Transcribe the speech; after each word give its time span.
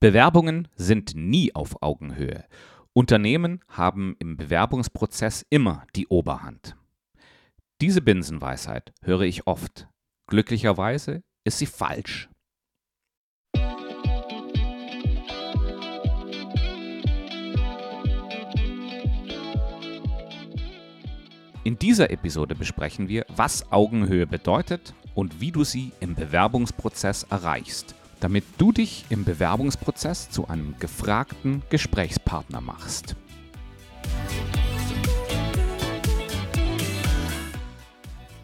Bewerbungen 0.00 0.68
sind 0.76 1.16
nie 1.16 1.56
auf 1.56 1.82
Augenhöhe. 1.82 2.44
Unternehmen 2.92 3.64
haben 3.66 4.14
im 4.20 4.36
Bewerbungsprozess 4.36 5.44
immer 5.50 5.88
die 5.96 6.06
Oberhand. 6.06 6.76
Diese 7.80 8.00
Binsenweisheit 8.00 8.92
höre 9.02 9.22
ich 9.22 9.48
oft. 9.48 9.88
Glücklicherweise 10.28 11.24
ist 11.42 11.58
sie 11.58 11.66
falsch. 11.66 12.28
In 21.64 21.76
dieser 21.76 22.10
Episode 22.10 22.54
besprechen 22.54 23.08
wir, 23.08 23.26
was 23.34 23.72
Augenhöhe 23.72 24.28
bedeutet 24.28 24.94
und 25.16 25.40
wie 25.40 25.50
du 25.50 25.64
sie 25.64 25.90
im 25.98 26.14
Bewerbungsprozess 26.14 27.24
erreichst, 27.24 27.96
damit 28.20 28.44
du 28.58 28.72
dich 28.72 29.04
im 29.10 29.24
Bewerbungsprozess 29.24 30.30
zu 30.30 30.48
einem 30.48 30.74
gefragten 30.78 31.62
Gesprächspartner 31.70 32.60
machst. 32.60 33.16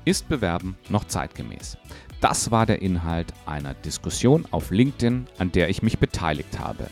Ist 0.04 0.28
Bewerben 0.28 0.76
noch 0.90 1.04
zeitgemäß? 1.04 1.78
Das 2.20 2.50
war 2.50 2.66
der 2.66 2.82
Inhalt 2.82 3.32
einer 3.46 3.74
Diskussion 3.74 4.46
auf 4.50 4.70
LinkedIn, 4.70 5.26
an 5.38 5.52
der 5.52 5.68
ich 5.68 5.82
mich 5.82 5.98
beteiligt 5.98 6.58
habe. 6.58 6.88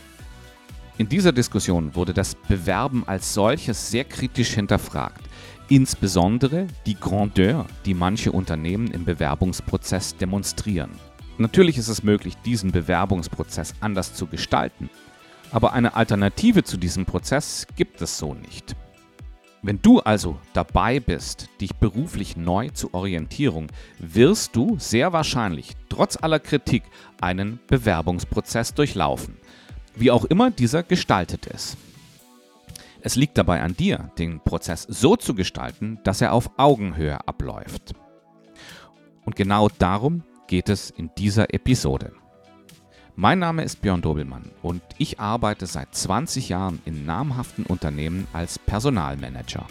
In 0.97 1.09
dieser 1.09 1.31
Diskussion 1.31 1.95
wurde 1.95 2.13
das 2.13 2.35
Bewerben 2.35 3.07
als 3.07 3.33
solches 3.33 3.89
sehr 3.89 4.03
kritisch 4.03 4.49
hinterfragt. 4.49 5.21
Insbesondere 5.69 6.67
die 6.85 6.99
Grandeur, 6.99 7.65
die 7.85 7.95
manche 7.95 8.31
Unternehmen 8.31 8.91
im 8.91 9.05
Bewerbungsprozess 9.05 10.15
demonstrieren. 10.17 10.91
Natürlich 11.37 11.77
ist 11.77 11.87
es 11.87 12.03
möglich, 12.03 12.35
diesen 12.45 12.71
Bewerbungsprozess 12.71 13.73
anders 13.79 14.13
zu 14.13 14.27
gestalten, 14.27 14.89
aber 15.51 15.73
eine 15.73 15.95
Alternative 15.95 16.63
zu 16.63 16.77
diesem 16.77 17.05
Prozess 17.05 17.65
gibt 17.75 18.01
es 18.01 18.17
so 18.17 18.33
nicht. 18.33 18.75
Wenn 19.65 19.81
du 19.81 20.01
also 20.01 20.37
dabei 20.51 20.99
bist, 20.99 21.47
dich 21.61 21.73
beruflich 21.75 22.35
neu 22.35 22.69
zu 22.69 22.93
orientieren, 22.93 23.67
wirst 23.97 24.55
du 24.55 24.77
sehr 24.77 25.13
wahrscheinlich 25.13 25.71
trotz 25.89 26.21
aller 26.21 26.39
Kritik 26.39 26.83
einen 27.21 27.59
Bewerbungsprozess 27.67 28.73
durchlaufen, 28.73 29.37
wie 29.95 30.11
auch 30.11 30.25
immer 30.25 30.51
dieser 30.51 30.83
gestaltet 30.83 31.45
ist. 31.45 31.77
Es 33.01 33.15
liegt 33.15 33.37
dabei 33.37 33.61
an 33.61 33.75
dir, 33.75 34.11
den 34.17 34.39
Prozess 34.41 34.85
so 34.89 35.15
zu 35.15 35.33
gestalten, 35.33 35.99
dass 36.03 36.21
er 36.21 36.33
auf 36.33 36.51
Augenhöhe 36.57 37.25
abläuft. 37.27 37.93
Und 39.25 39.35
genau 39.35 39.69
darum 39.79 40.23
geht 40.47 40.69
es 40.69 40.89
in 40.89 41.09
dieser 41.17 41.53
Episode. 41.53 42.13
Mein 43.15 43.39
Name 43.39 43.63
ist 43.63 43.81
Björn 43.81 44.01
Dobelmann 44.01 44.51
und 44.61 44.81
ich 44.97 45.19
arbeite 45.19 45.67
seit 45.67 45.93
20 45.93 46.49
Jahren 46.49 46.81
in 46.85 47.05
namhaften 47.05 47.65
Unternehmen 47.65 48.27
als 48.33 48.57
Personalmanager. 48.57 49.67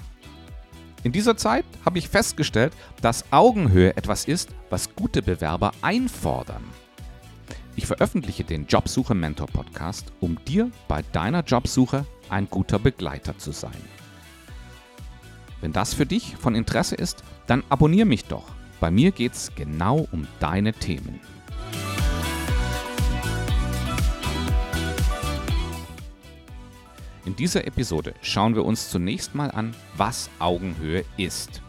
In 1.03 1.11
dieser 1.11 1.37
Zeit 1.37 1.65
habe 1.85 1.99
ich 1.99 2.09
festgestellt, 2.09 2.73
dass 3.01 3.25
Augenhöhe 3.33 3.97
etwas 3.97 4.27
ist, 4.27 4.51
was 4.71 4.95
gute 4.95 5.23
Bewerber 5.23 5.73
einfordern. 5.83 6.63
Ich 7.75 7.87
veröffentliche 7.87 8.45
den 8.45 8.67
Jobsuche 8.67 9.15
Mentor 9.15 9.49
Podcast, 9.49 10.13
um 10.21 10.39
dir 10.45 10.71
bei 10.87 11.03
deiner 11.13 11.43
Jobsuche 11.43 12.07
ein 12.29 12.49
guter 12.49 12.79
Begleiter 12.79 13.37
zu 13.39 13.51
sein. 13.51 13.73
Wenn 15.61 15.73
das 15.73 15.95
für 15.95 16.07
dich 16.07 16.37
von 16.37 16.55
Interesse 16.55 16.95
ist, 16.95 17.25
dann 17.47 17.65
abonniere 17.69 18.07
mich 18.07 18.27
doch. 18.27 18.45
Bei 18.83 18.91
mir 18.91 19.13
geht 19.13 19.35
es 19.35 19.55
genau 19.55 20.09
um 20.11 20.27
deine 20.41 20.73
Themen. 20.73 21.21
In 27.25 27.37
dieser 27.37 27.65
Episode 27.65 28.13
schauen 28.23 28.57
wir 28.57 28.65
uns 28.65 28.91
zunächst 28.91 29.37
mal 29.37 29.53
an, 29.53 29.73
was 29.97 30.31
Augenhöhe 30.41 31.05
ist. 31.17 31.63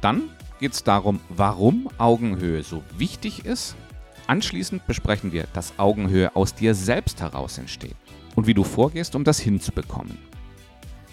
Dann 0.00 0.30
geht 0.60 0.72
es 0.72 0.82
darum, 0.82 1.20
warum 1.28 1.90
Augenhöhe 1.98 2.62
so 2.62 2.82
wichtig 2.96 3.44
ist. 3.44 3.76
Anschließend 4.26 4.86
besprechen 4.86 5.30
wir, 5.30 5.46
dass 5.52 5.78
Augenhöhe 5.78 6.34
aus 6.34 6.54
dir 6.54 6.74
selbst 6.74 7.20
heraus 7.20 7.58
entsteht 7.58 7.96
und 8.34 8.46
wie 8.46 8.54
du 8.54 8.64
vorgehst, 8.64 9.14
um 9.14 9.24
das 9.24 9.40
hinzubekommen. 9.40 10.16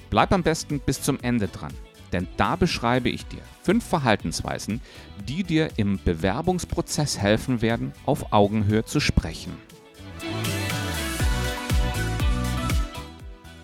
Bleib 0.09 0.31
am 0.31 0.41
besten 0.41 0.79
bis 0.79 1.01
zum 1.01 1.19
Ende 1.19 1.49
dran, 1.49 1.73
denn 2.11 2.27
da 2.37 2.55
beschreibe 2.55 3.09
ich 3.09 3.25
dir 3.25 3.41
fünf 3.61 3.85
Verhaltensweisen, 3.85 4.81
die 5.27 5.43
dir 5.43 5.69
im 5.77 5.99
Bewerbungsprozess 6.03 7.17
helfen 7.17 7.61
werden, 7.61 7.93
auf 8.05 8.33
Augenhöhe 8.33 8.85
zu 8.85 8.99
sprechen. 8.99 9.51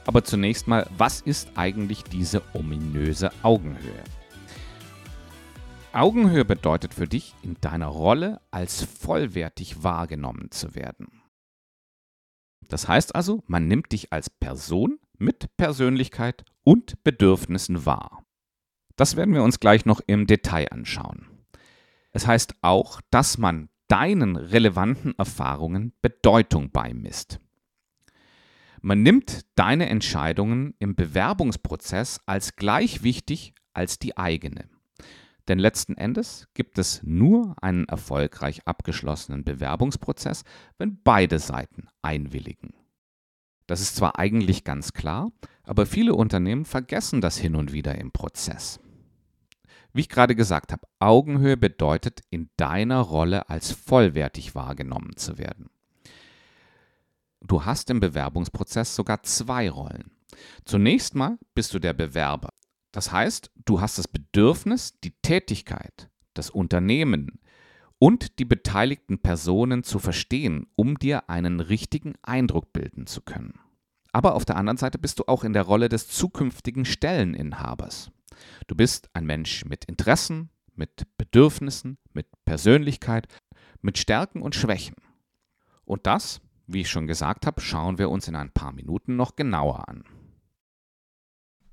Aber 0.06 0.24
zunächst 0.24 0.68
mal, 0.68 0.88
was 0.98 1.20
ist 1.20 1.50
eigentlich 1.56 2.04
diese 2.04 2.42
ominöse 2.54 3.32
Augenhöhe? 3.44 4.04
Augenhöhe 5.92 6.46
bedeutet 6.46 6.94
für 6.94 7.08
dich, 7.08 7.34
in 7.42 7.56
deiner 7.60 7.88
Rolle 7.88 8.40
als 8.52 8.84
vollwertig 8.84 9.84
wahrgenommen 9.84 10.52
zu 10.52 10.76
werden. 10.76 11.24
Das 12.70 12.88
heißt 12.88 13.16
also, 13.16 13.44
man 13.48 13.68
nimmt 13.68 13.92
dich 13.92 14.14
als 14.14 14.30
Person 14.30 15.00
mit 15.18 15.56
Persönlichkeit 15.58 16.46
und 16.64 17.04
Bedürfnissen 17.04 17.86
wahr. 17.86 18.27
Das 18.98 19.16
werden 19.16 19.34
wir 19.34 19.44
uns 19.44 19.62
gleich 19.62 19.86
noch 19.86 20.02
im 20.06 20.28
Detail 20.28 20.68
anschauen. 20.72 21.28
Es 22.12 22.28
heißt 22.28 22.56
auch, 22.62 23.00
dass 23.12 23.38
man 23.38 23.70
deinen 23.88 24.36
relevanten 24.36 25.14
Erfahrungen 25.18 25.94
Bedeutung 26.02 26.72
beimisst. 26.72 27.40
Man 28.82 29.04
nimmt 29.04 29.46
deine 29.56 29.88
Entscheidungen 29.88 30.74
im 30.80 30.96
Bewerbungsprozess 30.96 32.22
als 32.26 32.56
gleich 32.56 33.04
wichtig 33.04 33.54
als 33.74 34.00
die 34.00 34.18
eigene. 34.18 34.68
Denn 35.48 35.60
letzten 35.60 35.96
Endes 35.96 36.48
gibt 36.56 36.78
es 36.78 37.02
nur 37.04 37.56
einen 37.62 37.86
erfolgreich 37.86 38.62
abgeschlossenen 38.66 39.44
Bewerbungsprozess, 39.44 40.44
wenn 40.78 41.02
beide 41.04 41.40
Seiten 41.40 41.88
einwilligen. 42.02 42.74
Das 43.68 43.82
ist 43.82 43.96
zwar 43.96 44.18
eigentlich 44.18 44.64
ganz 44.64 44.94
klar, 44.94 45.32
aber 45.64 45.86
viele 45.86 46.16
Unternehmen 46.16 46.66
vergessen 46.66 47.22
das 47.22 47.38
hin 47.38 47.56
und 47.56 47.74
wieder 47.74 47.96
im 47.96 48.12
Prozess. 48.12 48.80
Wie 49.98 50.02
ich 50.02 50.10
gerade 50.10 50.36
gesagt 50.36 50.72
habe, 50.72 50.88
Augenhöhe 51.00 51.58
bedeutet, 51.58 52.22
in 52.30 52.52
deiner 52.56 53.00
Rolle 53.00 53.50
als 53.50 53.72
vollwertig 53.72 54.54
wahrgenommen 54.54 55.18
zu 55.18 55.40
werden. 55.40 55.72
Du 57.42 57.66
hast 57.66 57.90
im 57.90 58.00
Bewerbungsprozess 58.00 58.96
sogar 58.96 59.24
zwei 59.24 59.72
Rollen. 59.72 60.12
Zunächst 60.66 61.16
mal 61.16 61.40
bist 61.56 61.74
du 61.74 61.80
der 61.80 61.94
Bewerber. 61.94 62.50
Das 62.92 63.12
heißt, 63.12 63.50
du 63.66 63.82
hast 63.82 63.98
das 63.98 64.08
Bedürfnis, 64.08 65.00
die 65.04 65.16
Tätigkeit, 65.24 66.12
das 66.36 66.52
Unternehmen 66.52 67.40
und 67.98 68.38
die 68.38 68.46
beteiligten 68.46 69.18
Personen 69.18 69.82
zu 69.82 69.98
verstehen, 69.98 70.68
um 70.76 71.00
dir 71.00 71.28
einen 71.28 71.60
richtigen 71.60 72.14
Eindruck 72.22 72.72
bilden 72.72 73.08
zu 73.08 73.22
können. 73.22 73.60
Aber 74.12 74.36
auf 74.36 74.46
der 74.46 74.58
anderen 74.58 74.78
Seite 74.78 75.00
bist 75.00 75.18
du 75.18 75.24
auch 75.26 75.44
in 75.44 75.54
der 75.54 75.64
Rolle 75.64 75.90
des 75.90 76.08
zukünftigen 76.08 76.86
Stelleninhabers. 76.86 78.12
Du 78.68 78.76
bist 78.76 79.10
ein 79.14 79.26
Mensch 79.26 79.66
mit 79.66 79.86
Interessen, 79.86 80.50
mit 80.76 81.08
Bedürfnissen, 81.18 81.98
mit 82.14 82.28
Persönlichkeit, 82.46 83.28
mit 83.82 83.98
Stärken 83.98 84.42
und 84.42 84.56
Schwächen. 84.56 84.96
Und 85.86 86.06
das, 86.06 86.42
wie 86.68 86.82
ich 86.82 86.90
schon 86.90 87.08
gesagt 87.08 87.46
habe, 87.46 87.62
schauen 87.62 87.98
wir 87.98 88.10
uns 88.10 88.28
in 88.28 88.36
ein 88.36 88.52
paar 88.52 88.74
Minuten 88.74 89.16
noch 89.16 89.36
genauer 89.36 89.88
an. 89.88 90.04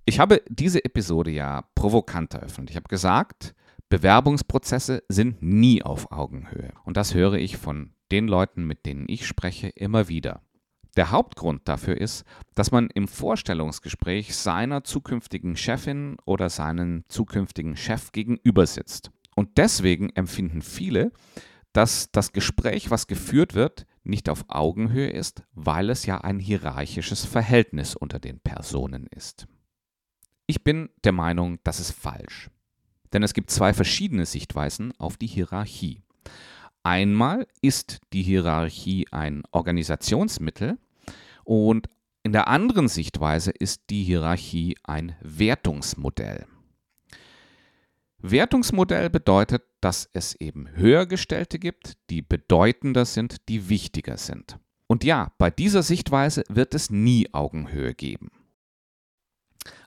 Ich 0.06 0.20
habe 0.20 0.42
diese 0.48 0.84
Episode 0.84 1.30
ja 1.30 1.62
provokant 1.75 2.34
eröffnet. 2.34 2.70
Ich 2.70 2.76
habe 2.76 2.88
gesagt, 2.88 3.54
Bewerbungsprozesse 3.88 5.02
sind 5.08 5.42
nie 5.42 5.82
auf 5.82 6.12
Augenhöhe. 6.12 6.72
Und 6.84 6.96
das 6.96 7.14
höre 7.14 7.34
ich 7.34 7.56
von 7.56 7.94
den 8.10 8.28
Leuten, 8.28 8.66
mit 8.66 8.86
denen 8.86 9.06
ich 9.08 9.26
spreche, 9.26 9.69
immer 9.69 10.08
wieder. 10.08 10.42
Der 10.96 11.11
Hauptgrund 11.11 11.69
dafür 11.69 12.00
ist, 12.00 12.25
dass 12.55 12.70
man 12.70 12.88
im 12.91 13.08
Vorstellungsgespräch 13.08 14.37
seiner 14.37 14.85
zukünftigen 14.85 15.56
Chefin 15.56 16.17
oder 16.25 16.49
seinen 16.50 17.05
zukünftigen 17.08 17.76
Chef 17.76 18.12
gegenüber 18.12 18.67
sitzt. 18.67 19.11
Und 19.35 19.58
deswegen 19.58 20.11
empfinden 20.11 20.62
viele, 20.62 21.11
dass 21.73 22.12
das 22.12 22.32
Gespräch, 22.32 22.91
was 22.91 23.08
geführt 23.08 23.55
wird, 23.55 23.87
nicht 24.05 24.29
auf 24.29 24.44
Augenhöhe 24.49 25.11
ist, 25.11 25.43
weil 25.52 25.91
es 25.91 26.06
ja 26.06 26.19
ein 26.19 26.38
hierarchisches 26.38 27.25
Verhältnis 27.25 27.97
unter 27.97 28.20
den 28.20 28.38
Personen 28.38 29.06
ist. 29.08 29.47
Ich 30.47 30.62
bin 30.62 30.90
der 31.02 31.12
Meinung, 31.12 31.58
das 31.64 31.81
ist 31.81 31.93
falsch. 31.93 32.50
Denn 33.12 33.23
es 33.23 33.32
gibt 33.32 33.50
zwei 33.50 33.73
verschiedene 33.73 34.26
Sichtweisen 34.26 34.93
auf 34.99 35.17
die 35.17 35.26
Hierarchie. 35.26 36.02
Einmal 36.82 37.47
ist 37.62 38.00
die 38.12 38.23
Hierarchie 38.23 39.06
ein 39.11 39.43
Organisationsmittel 39.52 40.79
und 41.44 41.88
in 42.23 42.32
der 42.32 42.49
anderen 42.49 42.88
Sichtweise 42.88 43.50
ist 43.50 43.91
die 43.91 44.02
Hierarchie 44.02 44.76
ein 44.82 45.14
Wertungsmodell. 45.20 46.46
Wertungsmodell 48.19 49.11
bedeutet, 49.11 49.62
dass 49.82 50.08
es 50.14 50.35
eben 50.41 50.75
Höhergestellte 50.75 51.58
gibt, 51.58 51.99
die 52.08 52.23
bedeutender 52.23 53.05
sind, 53.05 53.46
die 53.50 53.69
wichtiger 53.69 54.17
sind. 54.17 54.58
Und 54.87 55.05
ja, 55.05 55.32
bei 55.37 55.50
dieser 55.50 55.82
Sichtweise 55.82 56.44
wird 56.49 56.75
es 56.75 56.88
nie 56.88 57.29
Augenhöhe 57.35 57.94
geben. 57.94 58.31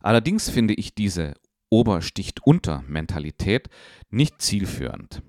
Allerdings 0.02 0.50
finde 0.50 0.76
ich 0.76 0.94
diese 0.94 1.34
Obersticht-Unter-Mentalität 1.70 3.70
nicht 4.10 4.42
zielführend. 4.42 5.22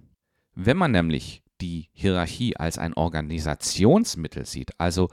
Wenn 0.55 0.77
man 0.77 0.93
nämlich 0.93 1.43
die 1.61 1.89
Hierarchie 1.93 2.57
als 2.57 2.79
ein 2.79 2.95
Organisationsmittel 2.95 4.45
sieht, 4.45 4.79
also 4.79 5.09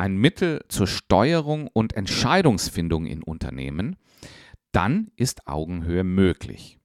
ein 0.00 0.16
Mittel 0.16 0.64
zur 0.68 0.86
Steuerung 0.86 1.68
und 1.68 1.92
Entscheidungsfindung 1.92 3.04
in 3.04 3.22
Unternehmen, 3.22 3.96
dann 4.72 5.10
ist 5.16 5.46
Augenhöhe 5.46 6.04
möglich. 6.04 6.78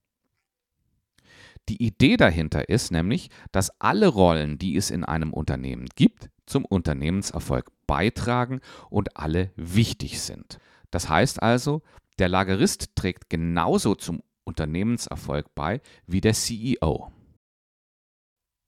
Die 1.70 1.82
Idee 1.82 2.18
dahinter 2.18 2.68
ist 2.68 2.92
nämlich, 2.92 3.30
dass 3.54 3.72
alle 3.80 4.08
Rollen, 4.08 4.58
die 4.58 4.76
es 4.76 4.92
in 4.92 5.06
einem 5.06 5.32
Unternehmen 5.32 5.88
gibt, 5.96 6.30
zum 6.46 6.66
Unternehmenserfolg 6.66 7.72
beitragen 7.88 8.60
und 8.90 9.16
alle 9.16 9.52
wichtig 9.56 10.20
sind. 10.20 10.60
Das 10.92 11.08
heißt 11.08 11.42
also, 11.42 11.84
der 12.20 12.28
Lagerist 12.28 12.98
trägt 12.98 13.30
genauso 13.30 13.96
zum 13.96 14.24
Unternehmenserfolg 14.44 15.56
bei 15.56 15.80
wie 16.06 16.20
der 16.20 16.34
CEO. 16.34 17.12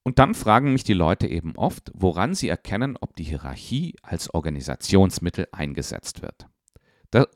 Und 0.07 0.19
dann 0.19 0.35
fragen 0.35 0.71
mich 0.71 0.85
die 0.85 0.93
Leute 0.93 1.27
eben 1.27 1.57
oft, 1.57 1.91
woran 1.93 2.33
sie 2.33 2.47
erkennen, 2.47 2.95
ob 3.01 3.17
die 3.17 3.25
Hierarchie 3.25 3.93
als 4.01 4.33
Organisationsmittel 4.33 5.49
eingesetzt 5.51 6.21
wird. 6.21 6.47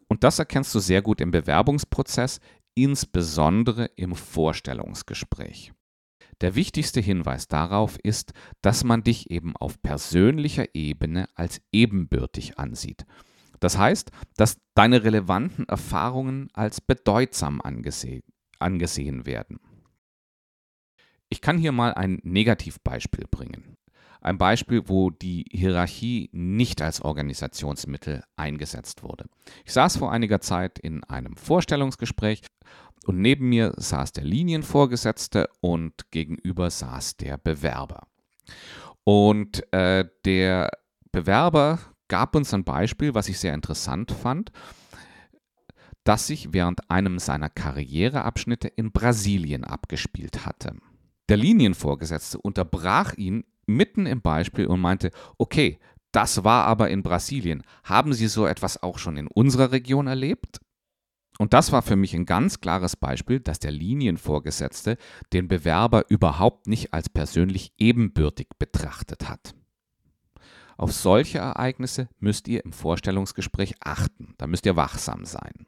Und 0.07 0.23
das 0.23 0.39
erkennst 0.39 0.73
du 0.73 0.79
sehr 0.79 1.01
gut 1.01 1.19
im 1.19 1.31
Bewerbungsprozess, 1.31 2.39
insbesondere 2.73 3.87
im 3.97 4.15
Vorstellungsgespräch. 4.15 5.73
Der 6.39 6.55
wichtigste 6.55 7.01
Hinweis 7.01 7.49
darauf 7.49 7.99
ist, 7.99 8.31
dass 8.61 8.85
man 8.85 9.03
dich 9.03 9.29
eben 9.31 9.57
auf 9.57 9.81
persönlicher 9.81 10.73
Ebene 10.73 11.27
als 11.35 11.61
ebenbürtig 11.73 12.57
ansieht 12.57 13.05
das 13.61 13.77
heißt, 13.77 14.11
dass 14.37 14.57
deine 14.73 15.03
relevanten 15.03 15.69
Erfahrungen 15.69 16.49
als 16.53 16.81
bedeutsam 16.81 17.61
angese 17.61 18.21
angesehen 18.59 19.25
werden. 19.25 19.59
Ich 21.31 21.39
kann 21.39 21.57
hier 21.57 21.71
mal 21.71 21.93
ein 21.93 22.19
Negativbeispiel 22.23 23.25
bringen. 23.31 23.77
Ein 24.19 24.37
Beispiel, 24.37 24.83
wo 24.87 25.09
die 25.09 25.45
Hierarchie 25.49 26.29
nicht 26.33 26.81
als 26.81 27.01
Organisationsmittel 27.01 28.21
eingesetzt 28.35 29.01
wurde. 29.01 29.25
Ich 29.65 29.71
saß 29.71 29.95
vor 29.95 30.11
einiger 30.11 30.41
Zeit 30.41 30.77
in 30.77 31.05
einem 31.05 31.37
Vorstellungsgespräch 31.37 32.41
und 33.05 33.21
neben 33.21 33.47
mir 33.47 33.73
saß 33.77 34.11
der 34.11 34.25
Linienvorgesetzte 34.25 35.47
und 35.61 36.11
gegenüber 36.11 36.69
saß 36.69 37.15
der 37.15 37.37
Bewerber. 37.37 38.07
Und 39.05 39.63
äh, 39.73 40.05
der 40.25 40.69
Bewerber 41.13 41.79
gab 42.09 42.35
uns 42.35 42.53
ein 42.53 42.65
Beispiel, 42.65 43.15
was 43.15 43.29
ich 43.29 43.39
sehr 43.39 43.53
interessant 43.53 44.11
fand, 44.11 44.51
das 46.03 46.27
sich 46.27 46.51
während 46.51 46.91
einem 46.91 47.19
seiner 47.19 47.49
Karriereabschnitte 47.49 48.67
in 48.67 48.91
Brasilien 48.91 49.63
abgespielt 49.63 50.45
hatte. 50.45 50.75
Der 51.29 51.37
Linienvorgesetzte 51.37 52.39
unterbrach 52.39 53.13
ihn 53.13 53.45
mitten 53.65 54.05
im 54.05 54.21
Beispiel 54.21 54.67
und 54.67 54.81
meinte, 54.81 55.11
okay, 55.37 55.79
das 56.11 56.43
war 56.43 56.65
aber 56.65 56.89
in 56.89 57.03
Brasilien. 57.03 57.63
Haben 57.83 58.13
Sie 58.13 58.27
so 58.27 58.45
etwas 58.45 58.81
auch 58.83 58.97
schon 58.97 59.17
in 59.17 59.27
unserer 59.27 59.71
Region 59.71 60.07
erlebt? 60.07 60.59
Und 61.37 61.53
das 61.53 61.71
war 61.71 61.81
für 61.81 61.95
mich 61.95 62.13
ein 62.13 62.25
ganz 62.25 62.59
klares 62.59 62.95
Beispiel, 62.95 63.39
dass 63.39 63.59
der 63.59 63.71
Linienvorgesetzte 63.71 64.97
den 65.33 65.47
Bewerber 65.47 66.05
überhaupt 66.09 66.67
nicht 66.67 66.93
als 66.93 67.09
persönlich 67.09 67.71
ebenbürtig 67.77 68.49
betrachtet 68.59 69.29
hat. 69.29 69.55
Auf 70.77 70.91
solche 70.91 71.37
Ereignisse 71.37 72.09
müsst 72.19 72.47
ihr 72.47 72.65
im 72.65 72.73
Vorstellungsgespräch 72.73 73.75
achten. 73.79 74.33
Da 74.37 74.47
müsst 74.47 74.65
ihr 74.65 74.75
wachsam 74.75 75.25
sein. 75.25 75.65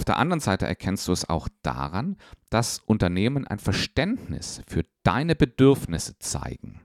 Auf 0.00 0.06
der 0.06 0.16
anderen 0.16 0.40
Seite 0.40 0.66
erkennst 0.66 1.06
du 1.08 1.12
es 1.12 1.28
auch 1.28 1.46
daran, 1.60 2.16
dass 2.48 2.78
Unternehmen 2.78 3.46
ein 3.46 3.58
Verständnis 3.58 4.62
für 4.66 4.86
deine 5.02 5.36
Bedürfnisse 5.36 6.18
zeigen. 6.18 6.80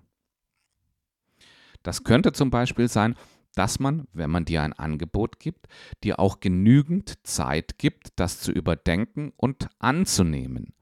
Das 1.81 2.03
könnte 2.03 2.33
zum 2.33 2.49
Beispiel 2.49 2.89
sein, 2.89 3.15
dass 3.53 3.79
man, 3.79 4.09
wenn 4.11 4.29
man 4.29 4.43
dir 4.43 4.63
ein 4.63 4.73
Angebot 4.73 5.39
gibt, 5.39 5.67
dir 6.03 6.19
auch 6.19 6.41
genügend 6.41 7.25
Zeit 7.25 7.77
gibt, 7.77 8.09
das 8.17 8.41
zu 8.41 8.51
überdenken 8.51 9.31
und 9.37 9.69
anzunehmen. 9.79 10.73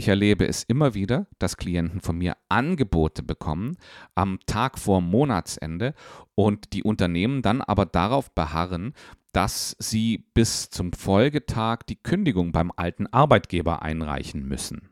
Ich 0.00 0.08
erlebe 0.08 0.48
es 0.48 0.62
immer 0.62 0.94
wieder, 0.94 1.26
dass 1.38 1.58
Klienten 1.58 2.00
von 2.00 2.16
mir 2.16 2.34
Angebote 2.48 3.22
bekommen 3.22 3.76
am 4.14 4.38
Tag 4.46 4.78
vor 4.78 5.02
Monatsende 5.02 5.92
und 6.34 6.72
die 6.72 6.82
Unternehmen 6.82 7.42
dann 7.42 7.60
aber 7.60 7.84
darauf 7.84 8.30
beharren, 8.34 8.94
dass 9.32 9.76
sie 9.78 10.24
bis 10.32 10.70
zum 10.70 10.94
Folgetag 10.94 11.82
die 11.86 12.02
Kündigung 12.02 12.50
beim 12.50 12.72
alten 12.74 13.08
Arbeitgeber 13.08 13.82
einreichen 13.82 14.48
müssen. 14.48 14.88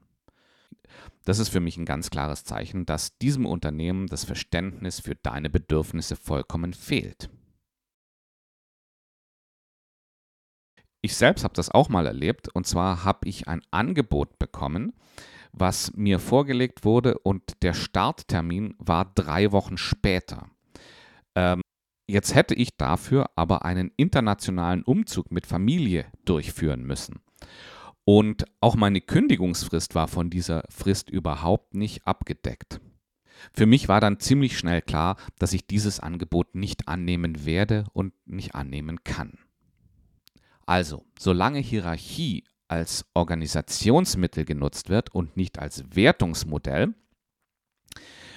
Das 1.25 1.39
ist 1.39 1.49
für 1.49 1.61
mich 1.61 1.79
ein 1.79 1.87
ganz 1.87 2.11
klares 2.11 2.45
Zeichen, 2.45 2.85
dass 2.85 3.17
diesem 3.17 3.47
Unternehmen 3.47 4.09
das 4.09 4.25
Verständnis 4.27 5.01
für 5.01 5.15
deine 5.15 5.49
Bedürfnisse 5.49 6.17
vollkommen 6.17 6.75
fehlt. 6.75 7.31
Ich 11.01 11.17
selbst 11.17 11.45
habe 11.45 11.55
das 11.55 11.71
auch 11.71 11.89
mal 11.89 12.07
erlebt 12.07 12.49
und 12.49 12.67
zwar 12.67 13.05
habe 13.05 13.29
ich 13.29 13.47
ein 13.47 13.63
Angebot 13.71 14.39
bekommen, 14.39 14.93
was 15.53 15.93
mir 15.95 16.19
vorgelegt 16.19 16.85
wurde 16.85 17.19
und 17.19 17.63
der 17.63 17.75
Starttermin 17.75 18.75
war 18.79 19.05
drei 19.15 19.53
Wochen 19.53 19.77
später. 19.79 20.51
Ähm, 21.35 21.63
jetzt 22.09 22.35
hätte 22.35 22.55
ich 22.55 22.77
dafür 22.77 23.31
aber 23.37 23.65
einen 23.65 23.93
internationalen 23.97 24.83
Umzug 24.83 25.31
mit 25.31 25.47
Familie 25.47 26.07
durchführen 26.25 26.83
müssen. 26.85 27.21
Und 28.05 28.47
auch 28.61 28.75
meine 28.75 29.01
Kündigungsfrist 29.01 29.95
war 29.95 30.09
von 30.09 30.31
dieser 30.31 30.65
Frist 30.71 31.11
überhaupt 31.11 31.75
nicht 31.75 32.07
abgedeckt. 32.07 32.81
Für 33.53 33.67
mich 33.67 33.89
war 33.89 34.01
dann 34.01 34.19
ziemlich 34.19 34.59
schnell 34.59 34.83
klar, 34.83 35.17
dass 35.39 35.53
ich 35.53 35.67
dieses 35.67 36.01
Angebot 36.01 36.55
nicht 36.55 36.89
annehmen 36.89 37.45
werde 37.45 37.85
und 37.93 38.15
nicht 38.27 38.55
annehmen 38.55 39.05
kann. 39.05 39.39
Also, 40.69 41.07
solange 41.19 41.61
Hierarchie 41.61 42.45
als 42.69 43.07
Organisationsmittel 43.15 44.45
genutzt 44.45 44.91
wird 44.91 45.15
und 45.15 45.35
nicht 45.35 45.59
als 45.59 45.83
Wertungsmodell, 45.97 46.95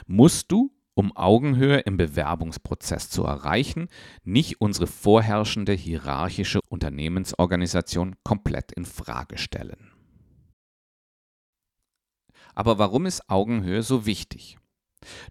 musst 0.07 0.49
du, 0.49 0.73
um 0.93 1.13
Augenhöhe 1.17 1.79
im 1.79 1.97
Bewerbungsprozess 1.97 3.09
zu 3.09 3.25
erreichen, 3.25 3.89
nicht 4.23 4.61
unsere 4.61 4.87
vorherrschende 4.87 5.73
hierarchische 5.73 6.61
Unternehmensorganisation 6.69 8.15
komplett 8.23 8.71
in 8.71 8.85
Frage 8.85 9.37
stellen. 9.37 9.91
Aber 12.55 12.77
warum 12.77 13.07
ist 13.07 13.29
Augenhöhe 13.29 13.83
so 13.83 14.05
wichtig? 14.05 14.57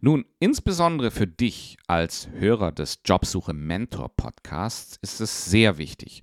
Nun, 0.02 0.26
insbesondere 0.38 1.10
für 1.10 1.26
dich 1.26 1.78
als 1.86 2.28
Hörer 2.28 2.72
des 2.72 3.00
Jobsuche 3.06 3.54
Mentor 3.54 4.14
Podcasts 4.14 4.98
ist 5.00 5.22
es 5.22 5.46
sehr 5.46 5.78
wichtig 5.78 6.20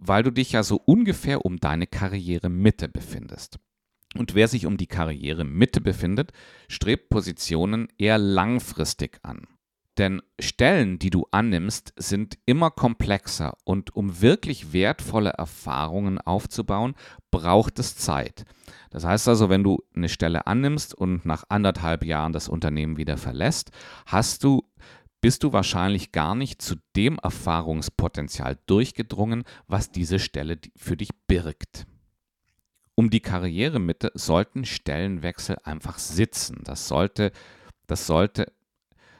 weil 0.00 0.22
du 0.22 0.30
dich 0.30 0.52
ja 0.52 0.62
so 0.62 0.76
ungefähr 0.76 1.44
um 1.44 1.58
deine 1.58 1.86
Karrieremitte 1.86 2.88
befindest. 2.88 3.58
Und 4.16 4.34
wer 4.34 4.48
sich 4.48 4.66
um 4.66 4.76
die 4.76 4.86
Karrieremitte 4.86 5.80
befindet, 5.80 6.32
strebt 6.68 7.10
Positionen 7.10 7.88
eher 7.98 8.18
langfristig 8.18 9.18
an. 9.22 9.46
Denn 9.98 10.22
Stellen, 10.38 11.00
die 11.00 11.10
du 11.10 11.26
annimmst, 11.32 11.92
sind 11.96 12.38
immer 12.46 12.70
komplexer 12.70 13.54
und 13.64 13.96
um 13.96 14.20
wirklich 14.20 14.72
wertvolle 14.72 15.30
Erfahrungen 15.30 16.18
aufzubauen, 16.18 16.94
braucht 17.32 17.80
es 17.80 17.96
Zeit. 17.96 18.44
Das 18.90 19.04
heißt 19.04 19.26
also, 19.26 19.48
wenn 19.48 19.64
du 19.64 19.82
eine 19.94 20.08
Stelle 20.08 20.46
annimmst 20.46 20.94
und 20.94 21.26
nach 21.26 21.44
anderthalb 21.48 22.04
Jahren 22.04 22.32
das 22.32 22.48
Unternehmen 22.48 22.96
wieder 22.96 23.16
verlässt, 23.16 23.72
hast 24.06 24.44
du 24.44 24.62
bist 25.20 25.42
du 25.42 25.52
wahrscheinlich 25.52 26.12
gar 26.12 26.34
nicht 26.34 26.62
zu 26.62 26.76
dem 26.94 27.18
Erfahrungspotenzial 27.18 28.58
durchgedrungen, 28.66 29.44
was 29.66 29.90
diese 29.90 30.18
Stelle 30.18 30.58
für 30.76 30.96
dich 30.96 31.10
birgt. 31.26 31.86
Um 32.94 33.10
die 33.10 33.20
Karrieremitte 33.20 34.10
sollten 34.14 34.64
Stellenwechsel 34.64 35.56
einfach 35.64 35.98
sitzen. 35.98 36.62
Das 36.64 36.88
sollte, 36.88 37.32
das 37.86 38.06
sollte, 38.06 38.52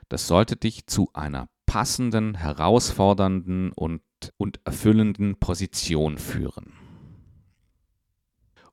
das 0.09 0.27
sollte 0.27 0.57
dich 0.57 0.87
zu 0.87 1.11
einer 1.15 1.49
passenden, 1.67 2.35
herausfordernden 2.35 3.73
und, 3.73 4.03
und 4.37 4.61
erfüllenden 4.65 5.39
Position 5.39 6.19
führen. 6.19 6.73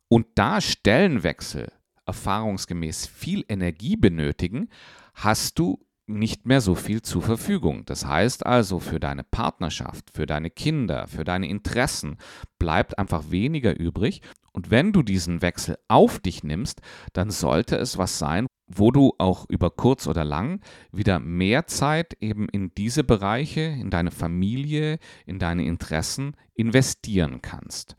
Und 0.07 0.27
da 0.35 0.61
Stellenwechsel 0.61 1.71
erfahrungsgemäß 2.05 3.07
viel 3.07 3.43
Energie 3.49 3.97
benötigen, 3.97 4.69
hast 5.13 5.59
du 5.59 5.85
nicht 6.07 6.45
mehr 6.45 6.61
so 6.61 6.75
viel 6.75 7.01
zur 7.01 7.21
Verfügung. 7.21 7.85
Das 7.85 8.05
heißt 8.05 8.45
also, 8.45 8.79
für 8.79 8.99
deine 8.99 9.23
Partnerschaft, 9.23 10.11
für 10.11 10.25
deine 10.25 10.49
Kinder, 10.49 11.07
für 11.07 11.23
deine 11.23 11.47
Interessen 11.47 12.17
bleibt 12.59 12.99
einfach 12.99 13.31
weniger 13.31 13.77
übrig. 13.77 14.21
Und 14.51 14.69
wenn 14.71 14.93
du 14.93 15.03
diesen 15.03 15.41
Wechsel 15.41 15.77
auf 15.87 16.19
dich 16.19 16.43
nimmst, 16.43 16.81
dann 17.13 17.31
sollte 17.31 17.75
es 17.77 17.97
was 17.97 18.19
sein, 18.19 18.47
wo 18.67 18.91
du 18.91 19.13
auch 19.17 19.45
über 19.49 19.69
kurz 19.69 20.07
oder 20.07 20.23
lang 20.23 20.61
wieder 20.91 21.19
mehr 21.19 21.67
Zeit 21.67 22.15
eben 22.21 22.47
in 22.49 22.73
diese 22.75 23.03
Bereiche, 23.03 23.61
in 23.61 23.89
deine 23.89 24.11
Familie, 24.11 24.99
in 25.25 25.39
deine 25.39 25.65
Interessen 25.65 26.35
investieren 26.53 27.41
kannst. 27.41 27.95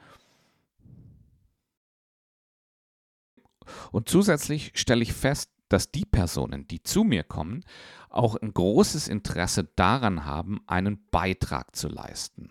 Und 3.90 4.08
zusätzlich 4.08 4.72
stelle 4.74 5.02
ich 5.02 5.12
fest, 5.12 5.50
dass 5.68 5.90
die 5.90 6.04
Personen, 6.04 6.66
die 6.68 6.82
zu 6.82 7.04
mir 7.04 7.24
kommen, 7.24 7.64
auch 8.08 8.36
ein 8.36 8.52
großes 8.54 9.08
Interesse 9.08 9.64
daran 9.76 10.24
haben, 10.24 10.60
einen 10.66 11.08
Beitrag 11.10 11.74
zu 11.76 11.88
leisten. 11.88 12.50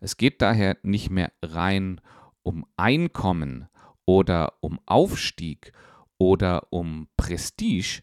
Es 0.00 0.16
geht 0.16 0.42
daher 0.42 0.76
nicht 0.82 1.10
mehr 1.10 1.32
rein 1.42 2.00
um 2.42 2.64
Einkommen 2.76 3.68
oder 4.04 4.54
um 4.60 4.78
Aufstieg 4.86 5.72
oder 6.18 6.72
um 6.72 7.08
Prestige, 7.16 8.02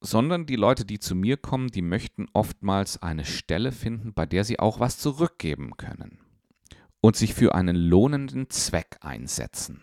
sondern 0.00 0.46
die 0.46 0.56
Leute, 0.56 0.84
die 0.84 0.98
zu 0.98 1.14
mir 1.14 1.36
kommen, 1.36 1.68
die 1.68 1.82
möchten 1.82 2.26
oftmals 2.32 3.02
eine 3.02 3.24
Stelle 3.24 3.72
finden, 3.72 4.12
bei 4.14 4.26
der 4.26 4.44
sie 4.44 4.58
auch 4.58 4.78
was 4.78 4.98
zurückgeben 4.98 5.76
können 5.76 6.20
und 7.00 7.16
sich 7.16 7.34
für 7.34 7.54
einen 7.54 7.76
lohnenden 7.76 8.50
Zweck 8.50 8.98
einsetzen. 9.00 9.82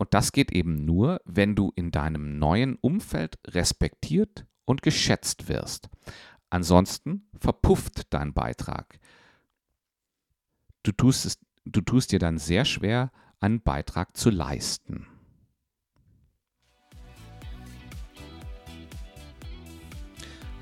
Und 0.00 0.14
das 0.14 0.32
geht 0.32 0.50
eben 0.50 0.86
nur, 0.86 1.20
wenn 1.26 1.54
du 1.54 1.72
in 1.76 1.90
deinem 1.90 2.38
neuen 2.38 2.76
Umfeld 2.76 3.38
respektiert 3.46 4.46
und 4.64 4.80
geschätzt 4.80 5.50
wirst. 5.50 5.90
Ansonsten 6.48 7.28
verpufft 7.38 8.04
dein 8.08 8.32
Beitrag. 8.32 8.98
Du 10.84 10.92
tust, 10.92 11.26
es, 11.26 11.38
du 11.66 11.82
tust 11.82 12.12
dir 12.12 12.18
dann 12.18 12.38
sehr 12.38 12.64
schwer, 12.64 13.12
einen 13.40 13.60
Beitrag 13.60 14.16
zu 14.16 14.30
leisten. 14.30 15.06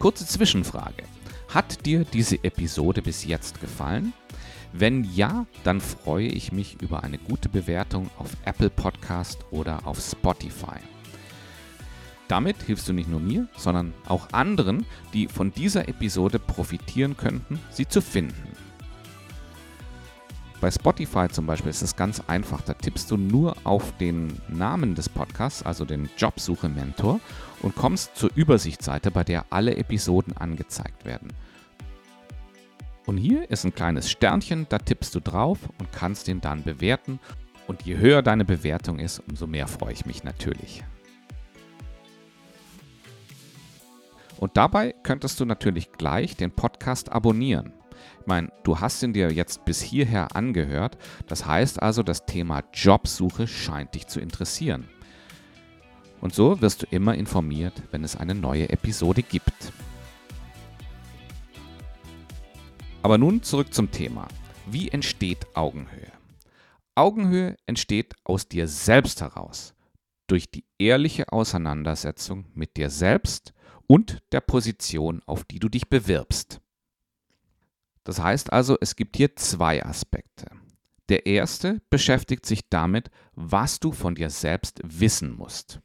Kurze 0.01 0.27
Zwischenfrage. 0.27 1.05
Hat 1.47 1.87
dir 1.87 2.05
diese 2.05 2.43
Episode 2.43 3.03
bis 3.03 3.25
jetzt 3.25 3.61
gefallen? 3.61 4.13
Wenn 4.73 5.05
ja, 5.05 5.47
dann 5.65 5.81
freue 5.81 6.27
ich 6.27 6.53
mich 6.53 6.81
über 6.83 7.03
eine 7.03 7.19
gute 7.19 7.49
Bewertung 7.49 8.11
auf 8.19 8.37
Apple 8.45 8.71
Podcast 8.71 9.39
oder 9.51 9.87
auf 9.87 9.99
Spotify. 9.99 10.79
Damit 12.29 12.63
hilfst 12.63 12.87
du 12.89 12.93
nicht 12.93 13.09
nur 13.09 13.21
mir, 13.21 13.49
sondern 13.57 13.95
auch 14.07 14.29
anderen, 14.33 14.85
die 15.15 15.29
von 15.29 15.51
dieser 15.53 15.89
Episode 15.89 16.39
profitieren 16.39 17.17
könnten, 17.17 17.59
sie 17.71 17.89
zu 17.89 18.03
finden. 18.03 18.53
Bei 20.61 20.71
Spotify 20.71 21.29
zum 21.31 21.47
Beispiel 21.47 21.71
ist 21.71 21.83
es 21.83 21.95
ganz 21.95 22.21
einfach. 22.27 22.61
Da 22.63 22.75
tippst 22.75 23.11
du 23.11 23.17
nur 23.17 23.57
auf 23.65 23.97
den 23.99 24.39
Namen 24.49 24.97
des 24.97 25.09
Podcasts, 25.09 25.63
also 25.63 25.85
den 25.85 26.11
Jobsuche-Mentor, 26.19 27.21
und 27.63 27.77
kommst 27.77 28.17
zur 28.17 28.31
Übersichtsseite, 28.35 29.11
bei 29.11 29.25
der 29.25 29.47
alle 29.51 29.77
Episoden 29.77 30.37
angezeigt 30.37 31.05
werden. 31.05 31.29
Und 33.09 33.17
hier 33.17 33.51
ist 33.51 33.65
ein 33.65 33.75
kleines 33.75 34.11
Sternchen, 34.11 34.67
da 34.69 34.77
tippst 34.77 35.15
du 35.15 35.21
drauf 35.21 35.61
und 35.79 35.91
kannst 35.93 36.29
ihn 36.29 36.43
dann 36.43 36.63
bewerten. 36.63 37.21
Und 37.67 37.81
je 37.87 37.97
höher 37.97 38.21
deine 38.21 38.45
Bewertung 38.45 38.99
ist, 38.99 39.23
umso 39.27 39.47
mehr 39.47 39.67
freue 39.67 39.95
ich 39.95 40.05
mich 40.05 40.25
natürlich. 40.25 40.85
Und 44.37 44.59
dabei 44.59 44.95
könntest 45.05 45.41
du 45.41 45.47
natürlich 45.47 45.91
gleich 45.93 46.37
den 46.37 46.51
Podcast 46.51 47.11
abonnieren. 47.11 47.73
Ich 48.21 48.27
meine, 48.27 48.53
du 48.63 48.79
hast 48.79 49.03
ihn 49.03 49.15
dir 49.15 49.33
jetzt 49.33 49.65
bis 49.65 49.81
hierher 49.81 50.37
angehört. 50.37 50.99
Das 51.29 51.47
heißt 51.47 51.83
also, 51.83 52.03
das 52.03 52.27
Thema 52.27 52.63
Jobsuche 52.75 53.47
scheint 53.47 53.95
dich 53.95 54.07
zu 54.07 54.21
interessieren. 54.21 54.87
Und 56.21 56.35
so 56.35 56.61
wirst 56.61 56.83
du 56.83 56.87
immer 56.91 57.15
informiert, 57.15 57.83
wenn 57.91 58.05
es 58.05 58.17
eine 58.17 58.35
neue 58.35 58.69
Episode 58.69 59.23
gibt. 59.23 59.73
Aber 63.09 63.17
nun 63.17 63.43
zurück 63.43 63.73
zum 63.73 63.91
Thema. 63.91 64.29
Wie 64.67 64.91
entsteht 64.91 65.57
Augenhöhe? 65.57 66.13
Augenhöhe 66.95 67.57
entsteht 67.65 68.15
aus 68.23 68.49
dir 68.49 68.69
selbst 68.69 69.23
heraus, 69.23 69.73
durch 70.27 70.51
die 70.51 70.67
ehrliche 70.79 71.33
Auseinandersetzung 71.33 72.45
mit 72.53 72.77
dir 72.77 72.91
selbst 72.91 73.55
und 73.87 74.19
der 74.31 74.43
Position, 74.43 75.23
auf 75.25 75.45
die 75.45 75.59
du 75.59 75.71
dich 75.71 75.89
bewirbst. 75.89 76.61
Das 78.05 78.21
heißt 78.21 78.53
also, 78.53 78.77
es 78.79 78.95
gibt 78.95 79.17
hier 79.17 79.35
zwei 79.37 79.83
Aspekte. 79.83 80.51
Der 81.09 81.25
erste 81.25 81.81
beschäftigt 81.89 82.45
sich 82.45 82.69
damit, 82.69 83.11
was 83.33 83.81
du 83.81 83.93
von 83.93 84.17
dir 84.17 84.29
selbst 84.29 84.83
wissen 84.85 85.33
musst. 85.33 85.81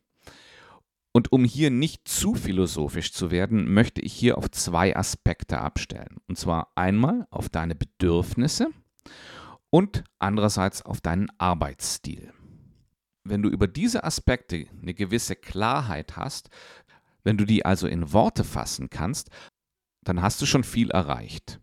Und 1.15 1.32
um 1.32 1.46
hier 1.46 1.70
nicht 1.70 2.08
zu 2.08 2.34
philosophisch 2.34 3.13
zu 3.13 3.29
werden, 3.29 3.72
möchte 3.72 4.01
ich 4.01 4.13
hier 4.13 4.38
auf 4.38 4.50
zwei 4.50 4.96
Aspekte 4.96 5.60
abstellen. 5.60 6.17
Und 6.27 6.39
zwar 6.39 6.72
einmal 6.75 7.27
auf 7.29 7.50
deine 7.50 7.75
Bedürfnisse 7.75 8.72
und 9.70 10.03
andererseits 10.17 10.82
auf 10.82 11.01
deinen 11.01 11.29
Arbeitsstil. 11.38 12.34
Wenn 13.24 13.43
du 13.43 13.50
über 13.50 13.67
diese 13.67 14.03
Aspekte 14.03 14.65
eine 14.82 14.96
gewisse 14.96 15.36
Klarheit 15.36 16.17
hast, 16.17 16.50
wenn 17.24 17.38
du 17.38 17.46
die 17.46 17.63
also 17.63 17.88
in 17.88 18.12
Worte 18.12 18.43
fassen 18.43 18.89
kannst, 18.89 19.29
dann 20.03 20.22
hast 20.22 20.41
du 20.41 20.48
schon 20.48 20.63
viel 20.63 20.89
erreicht. 20.89 21.60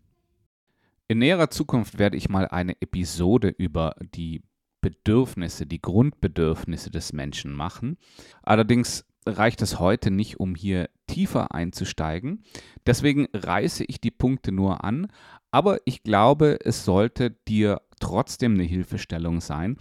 In 1.09 1.19
näherer 1.19 1.49
Zukunft 1.49 1.99
werde 1.99 2.15
ich 2.15 2.29
mal 2.29 2.47
eine 2.47 2.81
Episode 2.81 3.49
über 3.49 3.95
die 4.15 4.43
Bedürfnisse, 4.79 5.67
die 5.67 5.81
Grundbedürfnisse 5.81 6.89
des 6.89 7.13
Menschen 7.13 7.53
machen. 7.53 7.97
Allerdings 8.41 9.05
reicht 9.25 9.61
es 9.61 9.79
heute 9.79 10.11
nicht, 10.11 10.39
um 10.39 10.55
hier 10.55 10.89
tiefer 11.07 11.53
einzusteigen. 11.53 12.43
Deswegen 12.85 13.27
reiße 13.33 13.83
ich 13.83 14.01
die 14.01 14.11
Punkte 14.11 14.51
nur 14.51 14.83
an, 14.83 15.07
aber 15.51 15.79
ich 15.85 16.03
glaube, 16.03 16.59
es 16.63 16.85
sollte 16.85 17.31
dir 17.47 17.81
trotzdem 17.99 18.53
eine 18.53 18.63
Hilfestellung 18.63 19.41
sein, 19.41 19.77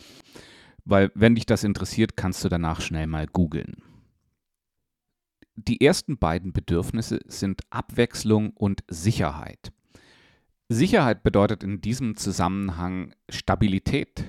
weil 0.85 1.11
wenn 1.15 1.35
dich 1.35 1.47
das 1.47 1.65
interessiert, 1.65 2.17
kannst 2.17 2.45
du 2.45 2.49
danach 2.49 2.81
schnell 2.81 3.07
mal 3.07 3.27
googeln. 3.27 3.83
Die 5.57 5.81
ersten 5.81 6.19
beiden 6.19 6.53
Bedürfnisse 6.53 7.21
sind 7.27 7.63
Abwechslung 7.71 8.51
und 8.51 8.83
Sicherheit. 8.89 9.73
Sicherheit 10.69 11.23
bedeutet 11.23 11.63
in 11.65 11.81
diesem 11.81 12.17
Zusammenhang 12.17 13.15
Stabilität, 13.29 14.25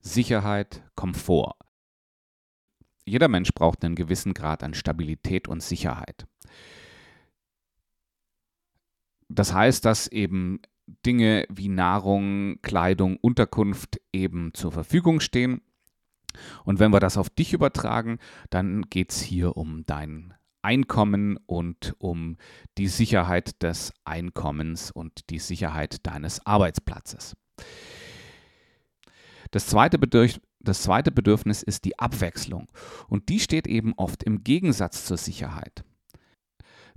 Sicherheit, 0.00 0.82
Komfort. 0.94 1.54
Jeder 3.10 3.26
Mensch 3.26 3.52
braucht 3.52 3.84
einen 3.84 3.96
gewissen 3.96 4.34
Grad 4.34 4.62
an 4.62 4.72
Stabilität 4.72 5.48
und 5.48 5.64
Sicherheit. 5.64 6.26
Das 9.28 9.52
heißt, 9.52 9.84
dass 9.84 10.06
eben 10.06 10.60
Dinge 11.04 11.44
wie 11.48 11.68
Nahrung, 11.68 12.62
Kleidung, 12.62 13.16
Unterkunft 13.16 14.00
eben 14.12 14.54
zur 14.54 14.70
Verfügung 14.70 15.18
stehen. 15.18 15.60
Und 16.64 16.78
wenn 16.78 16.92
wir 16.92 17.00
das 17.00 17.16
auf 17.16 17.30
dich 17.30 17.52
übertragen, 17.52 18.18
dann 18.48 18.82
geht 18.90 19.10
es 19.10 19.20
hier 19.20 19.56
um 19.56 19.84
dein 19.86 20.34
Einkommen 20.62 21.36
und 21.46 21.96
um 21.98 22.36
die 22.78 22.86
Sicherheit 22.86 23.60
des 23.62 23.92
Einkommens 24.04 24.92
und 24.92 25.30
die 25.30 25.40
Sicherheit 25.40 26.06
deines 26.06 26.46
Arbeitsplatzes. 26.46 27.36
Das 29.50 29.66
zweite, 29.66 29.98
das 30.60 30.82
zweite 30.82 31.10
Bedürfnis 31.10 31.62
ist 31.62 31.84
die 31.84 31.98
Abwechslung 31.98 32.68
und 33.08 33.28
die 33.28 33.40
steht 33.40 33.66
eben 33.66 33.94
oft 33.96 34.22
im 34.22 34.44
Gegensatz 34.44 35.04
zur 35.04 35.16
Sicherheit. 35.16 35.84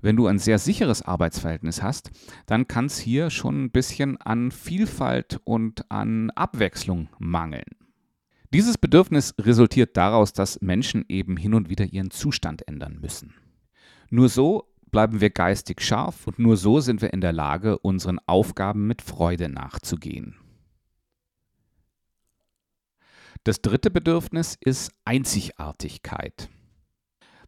Wenn 0.02 0.18
du 0.18 0.28
ein 0.28 0.38
sehr 0.38 0.60
sicheres 0.60 1.02
Arbeitsverhältnis 1.02 1.82
hast, 1.82 2.12
dann 2.46 2.68
kann 2.68 2.86
es 2.88 3.00
hier 3.00 3.30
schon 3.30 3.64
ein 3.64 3.72
bisschen 3.72 4.18
an 4.18 4.52
Vielfalt 4.52 5.40
und 5.46 5.90
an 5.90 6.30
Abwechslung 6.32 7.08
mangeln. 7.20 7.78
Dieses 8.54 8.78
Bedürfnis 8.78 9.34
resultiert 9.40 9.96
daraus, 9.96 10.34
dass 10.34 10.62
Menschen 10.62 11.06
eben 11.08 11.38
hin 11.38 11.54
und 11.54 11.70
wieder 11.70 11.86
ihren 11.86 12.12
Zustand 12.12 12.68
ändern 12.68 13.00
müssen. 13.00 13.34
Nur 14.10 14.28
so 14.28 14.68
bleiben 14.92 15.22
wir 15.22 15.30
geistig 15.30 15.82
scharf 15.82 16.28
und 16.28 16.38
nur 16.38 16.58
so 16.58 16.82
sind 16.82 17.02
wir 17.02 17.14
in 17.14 17.22
der 17.22 17.34
Lage, 17.34 17.80
unseren 17.80 18.20
Aufgaben 18.28 18.86
mit 18.86 19.02
Freude 19.02 19.48
nachzugehen. 19.48 20.36
Das 23.46 23.62
dritte 23.62 23.92
Bedürfnis 23.92 24.58
ist 24.62 24.94
Einzigartigkeit. 25.04 26.50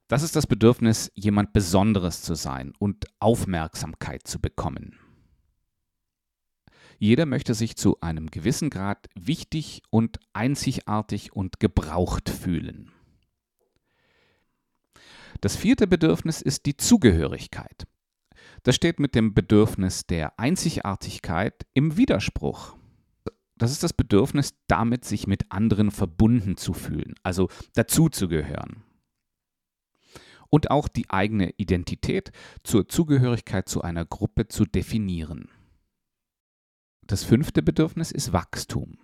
Das 0.09 0.23
ist 0.23 0.35
das 0.35 0.45
Bedürfnis, 0.45 1.09
jemand 1.15 1.53
Besonderes 1.53 2.21
zu 2.21 2.35
sein 2.35 2.73
und 2.79 3.05
Aufmerksamkeit 3.19 4.27
zu 4.27 4.39
bekommen. 4.39 4.99
Jeder 6.99 7.25
möchte 7.25 7.53
sich 7.53 7.77
zu 7.77 7.99
einem 8.01 8.29
gewissen 8.29 8.69
Grad 8.69 9.07
wichtig 9.15 9.83
und 9.89 10.19
einzigartig 10.33 11.33
und 11.33 11.61
gebraucht 11.61 12.29
fühlen. 12.29 12.91
Das 15.39 15.55
vierte 15.55 15.87
Bedürfnis 15.87 16.41
ist 16.41 16.65
die 16.65 16.75
Zugehörigkeit. 16.75 17.87
Das 18.63 18.75
steht 18.75 18.99
mit 18.99 19.15
dem 19.15 19.33
Bedürfnis 19.33 20.05
der 20.05 20.37
Einzigartigkeit 20.39 21.65
im 21.73 21.95
Widerspruch. 21.95 22.75
Das 23.57 23.71
ist 23.71 23.83
das 23.83 23.93
Bedürfnis, 23.93 24.53
damit 24.67 25.05
sich 25.05 25.27
mit 25.27 25.51
anderen 25.51 25.91
verbunden 25.91 26.57
zu 26.57 26.73
fühlen, 26.73 27.15
also 27.23 27.49
dazuzugehören. 27.73 28.83
Und 30.49 30.71
auch 30.71 30.87
die 30.87 31.09
eigene 31.09 31.51
Identität 31.57 32.31
zur 32.63 32.87
Zugehörigkeit 32.87 33.67
zu 33.67 33.81
einer 33.81 34.05
Gruppe 34.05 34.47
zu 34.47 34.65
definieren. 34.65 35.49
Das 37.07 37.23
fünfte 37.23 37.61
Bedürfnis 37.61 38.11
ist 38.11 38.33
Wachstum. 38.33 38.97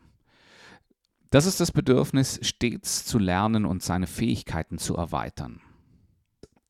Das 1.30 1.46
ist 1.46 1.60
das 1.60 1.72
Bedürfnis, 1.72 2.40
stets 2.42 3.06
zu 3.06 3.18
lernen 3.18 3.66
und 3.66 3.84
seine 3.84 4.08
Fähigkeiten 4.08 4.78
zu 4.78 4.96
erweitern. 4.96 5.62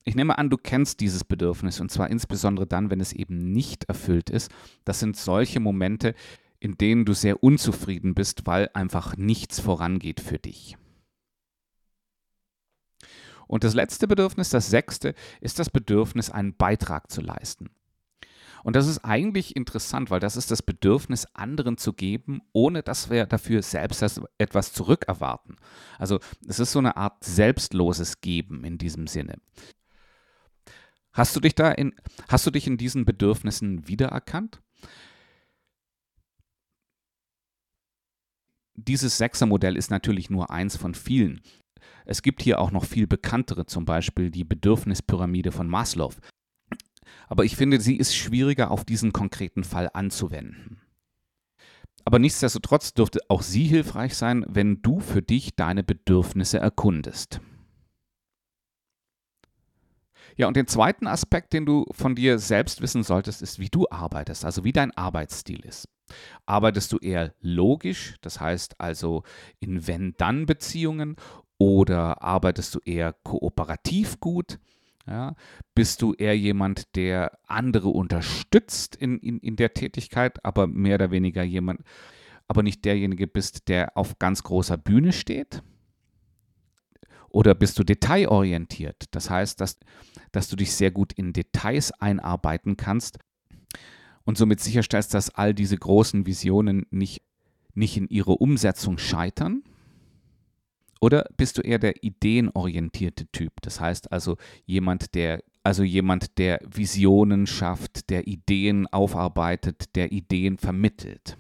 Ich 0.04 0.16
nehme 0.16 0.38
an, 0.38 0.50
du 0.50 0.58
kennst 0.58 1.00
dieses 1.00 1.24
Bedürfnis 1.24 1.80
und 1.80 1.92
zwar 1.92 2.10
insbesondere 2.10 2.68
dann, 2.68 2.90
wenn 2.90 3.00
es 3.00 3.14
eben 3.14 3.52
nicht 3.52 3.86
erfüllt 3.86 4.30
ist. 4.30 4.52
Das 4.84 5.00
sind 5.00 5.16
solche 5.16 5.60
Momente, 5.60 6.16
in 6.62 6.78
denen 6.78 7.06
du 7.06 7.14
sehr 7.14 7.44
unzufrieden 7.44 8.14
bist, 8.14 8.46
weil 8.46 8.70
einfach 8.74 9.18
nichts 9.18 9.60
vorangeht 9.60 10.22
für 10.22 10.38
dich. 10.38 10.78
Und 13.48 13.66
das 13.66 13.74
letzte 13.74 14.08
Bedürfnis, 14.08 14.50
das 14.50 14.70
sechste, 14.70 15.16
ist 15.42 15.60
das 15.60 15.70
Bedürfnis, 15.70 16.30
einen 16.30 16.56
Beitrag 16.56 17.12
zu 17.12 17.20
leisten. 17.20 17.72
Und 18.64 18.76
das 18.76 18.88
ist 18.88 19.00
eigentlich 19.00 19.56
interessant, 19.56 20.12
weil 20.12 20.20
das 20.20 20.38
ist 20.38 20.52
das 20.52 20.62
Bedürfnis, 20.62 21.26
anderen 21.34 21.78
zu 21.78 21.94
geben, 21.94 22.42
ohne 22.54 22.84
dass 22.84 23.10
wir 23.10 23.26
dafür 23.26 23.64
selbst 23.64 24.22
etwas 24.38 24.72
zurückerwarten. 24.72 25.58
Also 25.98 26.20
es 26.48 26.60
ist 26.60 26.72
so 26.72 26.80
eine 26.80 26.96
Art 26.96 27.24
selbstloses 27.24 28.22
Geben 28.22 28.64
in 28.64 28.78
diesem 28.78 29.08
Sinne. 29.08 29.42
Hast 31.12 31.36
du 31.36 31.40
dich 31.40 31.56
da 31.56 31.72
in, 31.72 31.96
hast 32.30 32.46
du 32.46 32.52
dich 32.52 32.68
in 32.68 32.78
diesen 32.78 33.04
Bedürfnissen 33.04 33.88
wiedererkannt? 33.88 34.62
Dieses 38.88 39.18
Sechsermodell 39.18 39.78
ist 39.78 39.92
natürlich 39.92 40.30
nur 40.30 40.50
eins 40.50 40.76
von 40.76 40.96
vielen. 40.96 41.42
Es 42.06 42.22
gibt 42.22 42.42
hier 42.42 42.60
auch 42.60 42.72
noch 42.72 42.86
viel 42.86 43.06
bekanntere, 43.06 43.66
zum 43.66 43.86
Beispiel 43.86 44.32
die 44.32 44.44
Bedürfnispyramide 44.44 45.52
von 45.52 45.68
Maslow. 45.68 46.14
Aber 47.28 47.46
ich 47.46 47.56
finde, 47.56 47.80
sie 47.80 47.96
ist 47.96 48.16
schwieriger 48.16 48.72
auf 48.72 48.84
diesen 48.84 49.14
konkreten 49.14 49.64
Fall 49.64 49.90
anzuwenden. 49.94 50.82
Aber 52.06 52.18
nichtsdestotrotz 52.18 52.94
dürfte 52.94 53.20
auch 53.28 53.44
sie 53.44 53.66
hilfreich 53.66 54.16
sein, 54.16 54.44
wenn 54.48 54.82
du 54.82 55.00
für 55.00 55.22
dich 55.22 55.56
deine 55.56 55.84
Bedürfnisse 55.84 56.58
erkundest. 56.58 57.40
Ja, 60.42 60.48
und 60.48 60.58
den 60.58 60.66
zweiten 60.66 61.06
Aspekt, 61.06 61.54
den 61.54 61.68
du 61.68 61.86
von 61.92 62.16
dir 62.16 62.40
selbst 62.40 62.82
wissen 62.82 63.04
solltest, 63.04 63.44
ist, 63.44 63.60
wie 63.60 63.70
du 63.70 63.86
arbeitest, 63.92 64.44
also 64.44 64.64
wie 64.64 64.72
dein 64.72 64.90
Arbeitsstil 64.90 65.60
ist. 65.60 65.88
Arbeitest 66.48 66.92
du 66.92 66.98
eher 66.98 67.36
logisch, 67.42 68.16
das 68.22 68.40
heißt 68.40 68.82
also 68.82 69.22
in 69.60 69.86
Wenn-Dann-Beziehungen, 69.86 71.16
oder 71.60 72.24
arbeitest 72.24 72.74
du 72.74 72.80
eher 72.84 73.14
kooperativ 73.14 74.20
gut? 74.20 74.58
Ja, 75.06 75.36
bist 75.76 76.02
du 76.02 76.16
eher 76.16 76.36
jemand, 76.36 76.96
der 76.96 77.38
andere 77.46 77.90
unterstützt 77.90 78.96
in, 78.96 79.20
in, 79.20 79.38
in 79.42 79.58
der 79.58 79.76
Tätigkeit, 79.76 80.44
aber 80.44 80.66
mehr 80.66 80.96
oder 80.96 81.12
weniger 81.12 81.44
jemand, 81.44 81.82
aber 82.48 82.64
nicht 82.64 82.84
derjenige 82.84 83.28
bist, 83.28 83.68
der 83.68 83.96
auf 83.96 84.18
ganz 84.18 84.42
großer 84.42 84.78
Bühne 84.78 85.14
steht? 85.14 85.62
Oder 87.32 87.56
bist 87.56 87.80
du 87.80 87.84
detailorientiert? 87.84 89.06
Das 89.12 89.30
heißt, 89.30 89.60
dass, 89.62 89.78
dass 90.32 90.50
du 90.50 90.56
dich 90.56 90.74
sehr 90.74 90.92
gut 90.92 91.14
in 91.14 91.34
Details 91.34 91.92
einarbeiten 91.94 92.78
kannst 92.78 93.20
und 94.24 94.38
somit 94.38 94.60
sicherstellst, 94.60 95.14
dass 95.14 95.30
all 95.30 95.54
diese 95.54 95.78
großen 95.78 96.26
Visionen 96.26 96.86
nicht, 96.92 97.22
nicht 97.74 97.98
in 97.98 98.08
ihrer 98.08 98.40
Umsetzung 98.42 98.98
scheitern. 98.98 99.64
Oder 101.00 101.26
bist 101.36 101.58
du 101.58 101.62
eher 101.62 101.80
der 101.80 102.04
ideenorientierte 102.04 103.26
Typ? 103.28 103.54
Das 103.62 103.80
heißt 103.80 104.12
also 104.12 104.38
jemand, 104.66 105.16
der 105.16 105.42
also 105.64 105.84
jemand, 105.84 106.38
der 106.38 106.60
Visionen 106.68 107.46
schafft, 107.46 108.10
der 108.10 108.28
Ideen 108.28 108.88
aufarbeitet, 108.88 109.96
der 109.96 110.12
Ideen 110.12 110.58
vermittelt. 110.58 111.38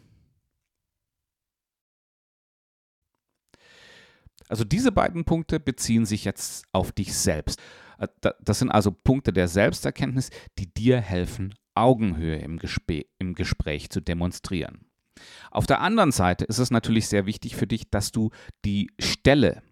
Also 4.51 4.65
diese 4.65 4.91
beiden 4.91 5.23
Punkte 5.23 5.61
beziehen 5.61 6.05
sich 6.05 6.25
jetzt 6.25 6.65
auf 6.73 6.91
dich 6.91 7.13
selbst. 7.13 7.57
Äh, 7.97 8.09
das 8.41 8.59
sind 8.59 8.69
also 8.69 8.91
Punkte 8.91 9.31
der 9.31 9.47
Selbsterkenntnis, 9.47 10.29
die 10.59 10.71
dir 10.73 10.99
helfen, 10.99 11.55
Augenhöhe 11.73 12.35
im, 12.35 12.59
Gespä 12.59 13.05
im 13.17 13.33
Gespräch 13.33 13.89
zu 13.89 14.01
demonstrieren. 14.01 14.85
Auf 15.51 15.67
der 15.67 15.79
anderen 15.79 16.11
Seite 16.11 16.43
ist 16.43 16.57
es 16.57 16.69
natürlich 16.69 17.07
sehr 17.07 17.25
wichtig 17.25 17.55
für 17.55 17.65
dich, 17.65 17.89
dass 17.89 18.11
du 18.11 18.31
die 18.65 18.91
Stelle, 18.99 19.63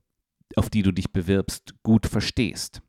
auf 0.56 0.70
die 0.70 0.82
du 0.82 0.94
dich 0.94 1.12
bewirbst, 1.12 1.74
gut 1.84 2.08
verstehst. 2.08 2.82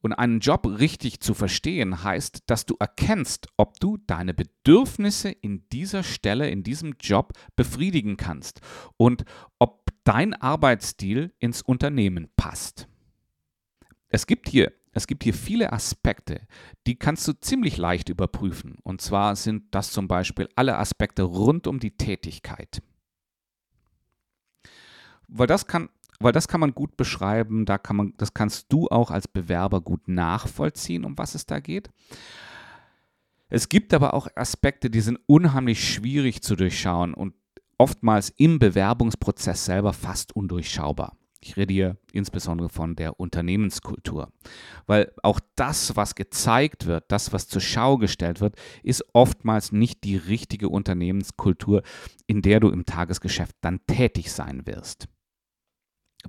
Und 0.00 0.14
einen 0.14 0.40
Job 0.40 0.66
richtig 0.66 1.20
zu 1.20 1.32
verstehen 1.32 2.02
heißt, 2.02 2.44
dass 2.46 2.66
du 2.66 2.74
erkennst, 2.78 3.48
ob 3.56 3.78
du 3.78 3.98
deine 3.98 4.34
Bedürfnisse 4.34 5.30
in 5.30 5.68
dieser 5.70 6.02
Stelle, 6.02 6.50
in 6.50 6.64
diesem 6.64 6.96
Job 7.00 7.32
befriedigen 7.54 8.16
kannst 8.16 8.60
und 8.96 9.24
ob 9.58 9.85
dein 10.06 10.34
Arbeitsstil 10.34 11.34
ins 11.38 11.62
Unternehmen 11.62 12.28
passt. 12.36 12.88
Es 14.08 14.26
gibt 14.26 14.48
hier 14.48 14.72
es 14.96 15.06
gibt 15.06 15.24
hier 15.24 15.34
viele 15.34 15.74
Aspekte, 15.74 16.40
die 16.86 16.98
kannst 16.98 17.28
du 17.28 17.34
ziemlich 17.34 17.76
leicht 17.76 18.08
überprüfen. 18.08 18.78
Und 18.82 19.02
zwar 19.02 19.36
sind 19.36 19.64
das 19.74 19.92
zum 19.92 20.08
Beispiel 20.08 20.48
alle 20.56 20.78
Aspekte 20.78 21.22
rund 21.22 21.66
um 21.66 21.80
die 21.80 21.98
Tätigkeit. 21.98 22.82
Weil 25.28 25.46
das 25.48 25.66
kann, 25.66 25.90
weil 26.18 26.32
das 26.32 26.48
kann 26.48 26.60
man 26.60 26.72
gut 26.72 26.96
beschreiben, 26.96 27.66
da 27.66 27.76
kann 27.76 27.96
man, 27.96 28.14
das 28.16 28.32
kannst 28.32 28.72
du 28.72 28.88
auch 28.88 29.10
als 29.10 29.28
Bewerber 29.28 29.82
gut 29.82 30.08
nachvollziehen, 30.08 31.04
um 31.04 31.18
was 31.18 31.34
es 31.34 31.44
da 31.44 31.60
geht. 31.60 31.90
Es 33.50 33.68
gibt 33.68 33.92
aber 33.92 34.14
auch 34.14 34.28
Aspekte, 34.34 34.88
die 34.88 35.02
sind 35.02 35.18
unheimlich 35.26 35.92
schwierig 35.92 36.42
zu 36.42 36.56
durchschauen 36.56 37.12
und 37.12 37.34
oftmals 37.78 38.30
im 38.36 38.58
Bewerbungsprozess 38.58 39.64
selber 39.64 39.92
fast 39.92 40.34
undurchschaubar. 40.34 41.16
Ich 41.40 41.56
rede 41.56 41.72
hier 41.72 41.96
insbesondere 42.12 42.68
von 42.68 42.96
der 42.96 43.20
Unternehmenskultur, 43.20 44.32
weil 44.86 45.12
auch 45.22 45.38
das, 45.54 45.94
was 45.94 46.14
gezeigt 46.14 46.86
wird, 46.86 47.04
das, 47.08 47.32
was 47.32 47.46
zur 47.46 47.60
Schau 47.60 47.98
gestellt 47.98 48.40
wird, 48.40 48.56
ist 48.82 49.04
oftmals 49.12 49.70
nicht 49.70 50.02
die 50.02 50.16
richtige 50.16 50.68
Unternehmenskultur, 50.68 51.82
in 52.26 52.42
der 52.42 52.60
du 52.60 52.70
im 52.70 52.84
Tagesgeschäft 52.84 53.54
dann 53.60 53.80
tätig 53.86 54.32
sein 54.32 54.66
wirst. 54.66 55.06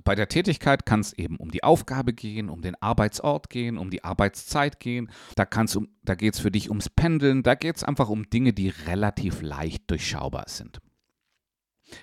Bei 0.04 0.14
der 0.14 0.28
Tätigkeit 0.28 0.86
kann 0.86 1.00
es 1.00 1.12
eben 1.12 1.36
um 1.36 1.50
die 1.50 1.64
Aufgabe 1.64 2.12
gehen, 2.12 2.48
um 2.48 2.62
den 2.62 2.80
Arbeitsort 2.80 3.50
gehen, 3.50 3.78
um 3.78 3.90
die 3.90 4.04
Arbeitszeit 4.04 4.78
gehen. 4.78 5.10
Da, 5.34 5.46
um, 5.74 5.88
da 6.04 6.14
geht 6.14 6.34
es 6.34 6.40
für 6.40 6.52
dich 6.52 6.68
ums 6.68 6.88
Pendeln, 6.88 7.42
da 7.42 7.56
geht 7.56 7.76
es 7.76 7.82
einfach 7.82 8.08
um 8.08 8.30
Dinge, 8.30 8.52
die 8.52 8.68
relativ 8.68 9.42
leicht 9.42 9.90
durchschaubar 9.90 10.44
sind. 10.46 10.78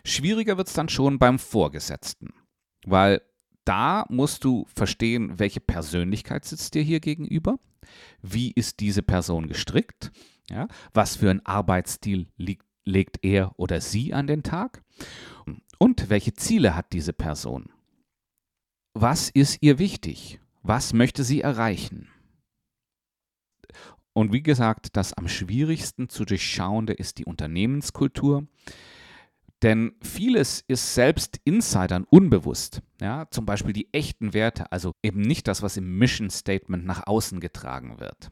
Schwieriger 0.04 0.58
wird 0.58 0.68
es 0.68 0.74
dann 0.74 0.90
schon 0.90 1.20
beim 1.20 1.40
Vorgesetzten, 1.40 2.34
weil 2.86 3.22
da 3.66 4.06
musst 4.10 4.44
du 4.44 4.66
verstehen, 4.74 5.40
welche 5.40 5.60
Persönlichkeit 5.60 6.46
sitzt 6.46 6.76
dir 6.76 6.84
hier 6.84 7.00
gegenüber, 7.00 7.60
wie 8.22 8.52
ist 8.52 8.80
diese 8.80 9.02
Person 9.02 9.48
gestrickt, 9.48 10.12
ja, 10.50 10.68
was 10.94 11.16
für 11.16 11.30
ein 11.30 11.46
Arbeitsstil 11.46 12.28
liegt, 12.38 12.66
legt 12.86 13.24
er 13.24 13.58
oder 13.58 13.82
sie 13.82 14.14
an 14.14 14.28
den 14.28 14.44
Tag 14.44 14.84
und 15.80 16.10
welche 16.10 16.34
Ziele 16.34 16.76
hat 16.76 16.94
diese 16.94 17.14
Person. 17.14 17.70
Was 18.94 19.30
ist 19.30 19.58
ihr 19.62 19.80
wichtig? 19.80 20.40
Was 20.62 20.94
möchte 20.94 21.24
sie 21.24 21.42
erreichen? 21.42 22.10
Und 24.14 24.32
wie 24.32 24.42
gesagt, 24.42 24.96
das 24.96 25.14
am 25.14 25.28
schwierigsten 25.28 26.08
zu 26.08 26.24
durchschauende 26.24 26.94
ist 26.94 27.18
die 27.18 27.26
Unternehmenskultur. 27.26 28.48
Denn 29.66 29.96
vieles 30.00 30.64
ist 30.68 30.94
selbst 30.94 31.42
Insidern 31.44 32.04
unbewusst. 32.04 32.84
Ja, 33.02 33.26
zum 33.32 33.48
Beispiel 33.48 33.74
die 33.74 33.92
echten 33.92 34.36
Werte, 34.36 34.72
also 34.72 34.94
eben 35.02 35.22
nicht 35.22 35.48
das, 35.48 35.64
was 35.64 35.76
im 35.76 35.98
Mission 35.98 36.30
Statement 36.30 36.86
nach 36.86 37.08
außen 37.08 37.40
getragen 37.40 38.00
wird. 38.00 38.30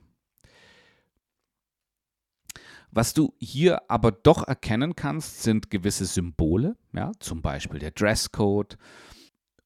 Was 2.92 3.16
du 3.16 3.34
hier 3.40 3.90
aber 3.90 4.12
doch 4.12 4.48
erkennen 4.48 4.96
kannst, 4.96 5.42
sind 5.42 5.72
gewisse 5.72 6.06
Symbole, 6.06 6.78
ja, 6.94 7.12
zum 7.20 7.42
Beispiel 7.42 7.80
der 7.80 7.90
Dresscode 7.90 8.78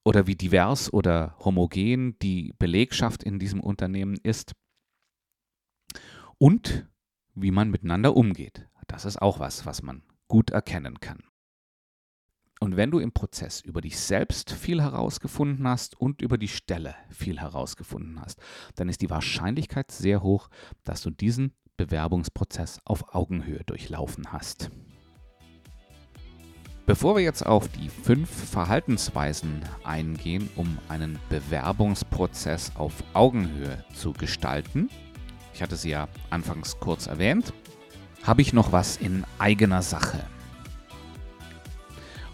oder 0.04 0.26
wie 0.26 0.36
divers 0.36 0.90
oder 0.90 1.36
homogen 1.44 2.18
die 2.20 2.54
Belegschaft 2.58 3.22
in 3.22 3.38
diesem 3.38 3.60
Unternehmen 3.60 4.16
ist 4.22 4.54
und 6.38 6.88
wie 7.34 7.50
man 7.50 7.70
miteinander 7.70 8.16
umgeht. 8.16 8.66
Das 8.86 9.04
ist 9.04 9.20
auch 9.20 9.38
was, 9.38 9.66
was 9.66 9.82
man 9.82 10.02
gut 10.28 10.48
erkennen 10.48 11.00
kann. 11.00 11.27
Und 12.60 12.76
wenn 12.76 12.90
du 12.90 12.98
im 12.98 13.12
Prozess 13.12 13.60
über 13.60 13.80
dich 13.80 13.98
selbst 13.98 14.50
viel 14.50 14.82
herausgefunden 14.82 15.66
hast 15.68 16.00
und 16.00 16.22
über 16.22 16.38
die 16.38 16.48
Stelle 16.48 16.94
viel 17.10 17.38
herausgefunden 17.40 18.20
hast, 18.20 18.40
dann 18.74 18.88
ist 18.88 19.00
die 19.00 19.10
Wahrscheinlichkeit 19.10 19.92
sehr 19.92 20.22
hoch, 20.22 20.48
dass 20.84 21.02
du 21.02 21.10
diesen 21.10 21.52
Bewerbungsprozess 21.76 22.80
auf 22.84 23.14
Augenhöhe 23.14 23.62
durchlaufen 23.64 24.32
hast. 24.32 24.70
Bevor 26.84 27.16
wir 27.16 27.22
jetzt 27.22 27.44
auf 27.44 27.68
die 27.68 27.90
fünf 27.90 28.30
Verhaltensweisen 28.30 29.62
eingehen, 29.84 30.48
um 30.56 30.78
einen 30.88 31.18
Bewerbungsprozess 31.28 32.72
auf 32.76 32.94
Augenhöhe 33.12 33.84
zu 33.94 34.14
gestalten, 34.14 34.88
ich 35.52 35.62
hatte 35.62 35.76
sie 35.76 35.90
ja 35.90 36.08
anfangs 36.30 36.80
kurz 36.80 37.06
erwähnt, 37.06 37.52
habe 38.22 38.42
ich 38.42 38.52
noch 38.52 38.72
was 38.72 38.96
in 38.96 39.24
eigener 39.38 39.82
Sache. 39.82 40.24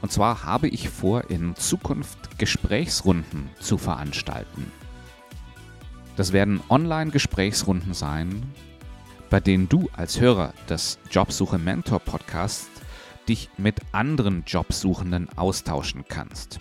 Und 0.04 0.12
zwar 0.12 0.44
habe 0.44 0.68
ich 0.68 0.90
vor, 0.90 1.30
in 1.30 1.56
Zukunft 1.56 2.38
Gesprächsrunden 2.38 3.48
zu 3.58 3.78
veranstalten. 3.78 4.70
Das 6.14 6.34
werden 6.34 6.60
Online-Gesprächsrunden 6.68 7.94
sein, 7.94 8.42
bei 9.30 9.40
denen 9.40 9.66
du 9.70 9.88
als 9.94 10.20
Hörer 10.20 10.52
des 10.68 10.98
Jobsuche 11.10 11.56
Mentor 11.56 12.00
Podcasts 12.00 12.68
dich 13.30 13.48
mit 13.56 13.80
anderen 13.92 14.44
Jobsuchenden 14.46 15.30
austauschen 15.38 16.04
kannst. 16.06 16.60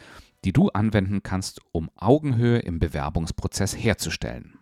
die 0.44 0.54
du 0.54 0.70
anwenden 0.70 1.22
kannst, 1.22 1.62
um 1.72 1.91
Augenhöhe 1.96 2.60
im 2.60 2.80
Bewerbungsprozess 2.80 3.76
herzustellen. 3.76 4.58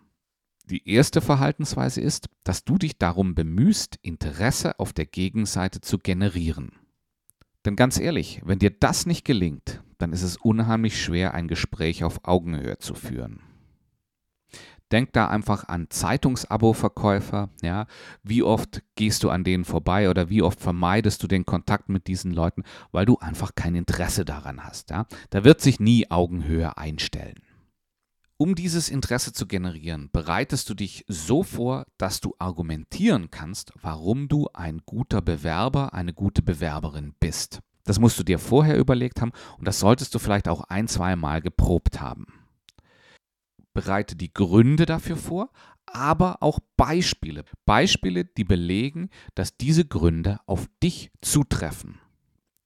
Die 0.70 0.88
erste 0.88 1.22
Verhaltensweise 1.22 2.02
ist, 2.02 2.30
dass 2.44 2.64
du 2.64 2.78
dich 2.78 2.98
darum 3.00 3.34
bemühst, 3.34 3.98
Interesse 4.04 4.80
auf 4.80 4.94
der 4.94 5.08
Gegenseite 5.08 5.82
zu 5.82 5.98
generieren. 5.98 6.74
Denn 7.66 7.76
ganz 7.76 8.00
ehrlich, 8.00 8.42
wenn 8.46 8.60
dir 8.60 8.72
das 8.72 9.06
nicht 9.06 9.26
gelingt, 9.26 9.84
dann 9.98 10.14
ist 10.14 10.24
es 10.24 10.38
unheimlich 10.38 11.02
schwer, 11.02 11.34
ein 11.34 11.48
Gespräch 11.48 12.04
auf 12.04 12.22
Augenhöhe 12.24 12.78
zu 12.78 12.96
führen. 12.96 13.42
Denk 14.92 15.14
da 15.14 15.28
einfach 15.28 15.68
an 15.68 15.88
Zeitungsabo-Verkäufer. 15.90 17.50
Ja, 17.62 17.86
wie 18.24 18.42
oft 18.42 18.82
gehst 18.96 19.24
du 19.24 19.30
an 19.30 19.44
denen 19.44 19.66
vorbei 19.66 20.10
oder 20.10 20.30
wie 20.30 20.42
oft 20.42 20.60
vermeidest 20.60 21.22
du 21.22 21.28
den 21.28 21.46
Kontakt 21.46 21.90
mit 21.90 22.08
diesen 22.08 22.34
Leuten, 22.34 22.64
weil 22.92 23.06
du 23.06 23.18
einfach 23.20 23.54
kein 23.54 23.76
Interesse 23.76 24.26
daran 24.26 24.64
hast. 24.64 24.90
Ja, 24.90 25.06
da 25.30 25.44
wird 25.44 25.62
sich 25.62 25.80
nie 25.80 26.10
Augenhöhe 26.10 26.76
einstellen. 26.78 27.42
Um 28.42 28.56
dieses 28.56 28.90
Interesse 28.90 29.34
zu 29.34 29.46
generieren, 29.46 30.10
bereitest 30.12 30.70
du 30.70 30.74
dich 30.74 31.04
so 31.08 31.44
vor, 31.44 31.86
dass 31.98 32.22
du 32.22 32.36
argumentieren 32.40 33.30
kannst, 33.30 33.74
warum 33.82 34.30
du 34.30 34.48
ein 34.54 34.82
guter 34.86 35.22
Bewerber, 35.22 35.94
eine 35.94 36.14
gute 36.14 36.42
Bewerberin 36.42 37.14
bist. 37.20 37.60
Das 37.84 38.00
musst 38.00 38.18
du 38.18 38.24
dir 38.24 38.40
vorher 38.40 38.78
überlegt 38.78 39.22
haben 39.22 39.34
und 39.58 39.68
das 39.68 39.80
solltest 39.80 40.16
du 40.16 40.20
vielleicht 40.20 40.48
auch 40.48 40.62
ein, 40.62 40.88
zwei 40.88 41.16
Mal 41.16 41.42
geprobt 41.42 42.00
haben 42.00 42.26
bereite 43.74 44.18
die 44.18 44.34
Gründe 44.34 44.86
dafür 44.86 45.16
vor, 45.16 45.52
aber 45.86 46.44
auch 46.44 46.60
Beispiele. 46.76 47.46
Beispiele, 47.66 48.26
die 48.26 48.44
belegen, 48.44 49.10
dass 49.36 49.56
diese 49.56 49.86
Gründe 49.86 50.40
auf 50.46 50.68
dich 50.84 51.12
zutreffen. 51.22 52.00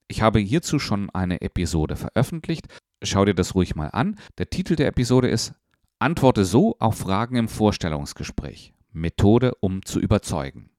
Ich 0.08 0.22
habe 0.22 0.40
hierzu 0.40 0.80
schon 0.80 1.10
eine 1.12 1.42
Episode 1.42 1.96
veröffentlicht. 1.96 2.68
Schau 3.06 3.26
dir 3.26 3.36
das 3.36 3.54
ruhig 3.54 3.76
mal 3.76 3.90
an. 3.90 4.18
Der 4.38 4.50
Titel 4.50 4.78
der 4.78 4.88
Episode 4.88 5.28
ist 5.28 5.54
Antworte 6.00 6.46
so 6.46 6.78
auf 6.80 7.00
Fragen 7.00 7.36
im 7.36 7.50
Vorstellungsgespräch. 7.50 8.74
Methode, 8.94 9.56
um 9.60 9.84
zu 9.84 10.00
überzeugen. 10.00 10.70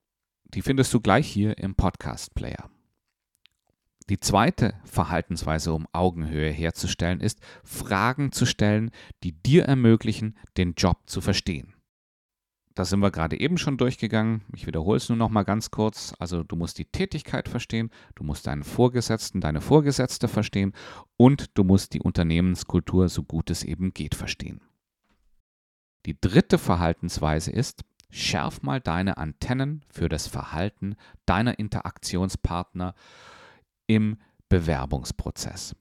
Die 0.44 0.62
findest 0.62 0.94
du 0.94 1.00
gleich 1.00 1.26
hier 1.26 1.58
im 1.58 1.74
Podcast-Player. 1.74 2.70
Die 4.08 4.20
zweite 4.20 4.74
Verhaltensweise, 4.84 5.74
um 5.74 5.86
Augenhöhe 5.92 6.50
herzustellen, 6.50 7.20
ist, 7.20 7.40
Fragen 7.62 8.32
zu 8.32 8.46
stellen, 8.46 8.90
die 9.22 9.32
dir 9.32 9.64
ermöglichen, 9.64 10.38
den 10.56 10.74
Job 10.74 11.02
zu 11.04 11.20
verstehen. 11.20 11.73
Das 12.74 12.90
sind 12.90 13.00
wir 13.00 13.12
gerade 13.12 13.38
eben 13.38 13.56
schon 13.56 13.76
durchgegangen. 13.76 14.42
Ich 14.54 14.66
wiederhole 14.66 14.96
es 14.96 15.08
nur 15.08 15.16
noch 15.16 15.30
mal 15.30 15.44
ganz 15.44 15.70
kurz. 15.70 16.12
Also 16.18 16.42
du 16.42 16.56
musst 16.56 16.78
die 16.78 16.86
Tätigkeit 16.86 17.48
verstehen, 17.48 17.90
du 18.16 18.24
musst 18.24 18.48
deinen 18.48 18.64
Vorgesetzten, 18.64 19.40
deine 19.40 19.60
Vorgesetzte 19.60 20.26
verstehen 20.26 20.72
und 21.16 21.56
du 21.56 21.62
musst 21.62 21.94
die 21.94 22.00
Unternehmenskultur, 22.00 23.08
so 23.08 23.22
gut 23.22 23.50
es 23.50 23.62
eben 23.62 23.94
geht, 23.94 24.16
verstehen. 24.16 24.60
Die 26.04 26.20
dritte 26.20 26.58
Verhaltensweise 26.58 27.52
ist, 27.52 27.84
schärf 28.10 28.62
mal 28.62 28.80
deine 28.80 29.18
Antennen 29.18 29.84
für 29.88 30.08
das 30.08 30.26
Verhalten 30.26 30.96
deiner 31.26 31.58
Interaktionspartner 31.58 32.94
im 33.86 34.18
Bewerbungsprozess. 34.48 35.76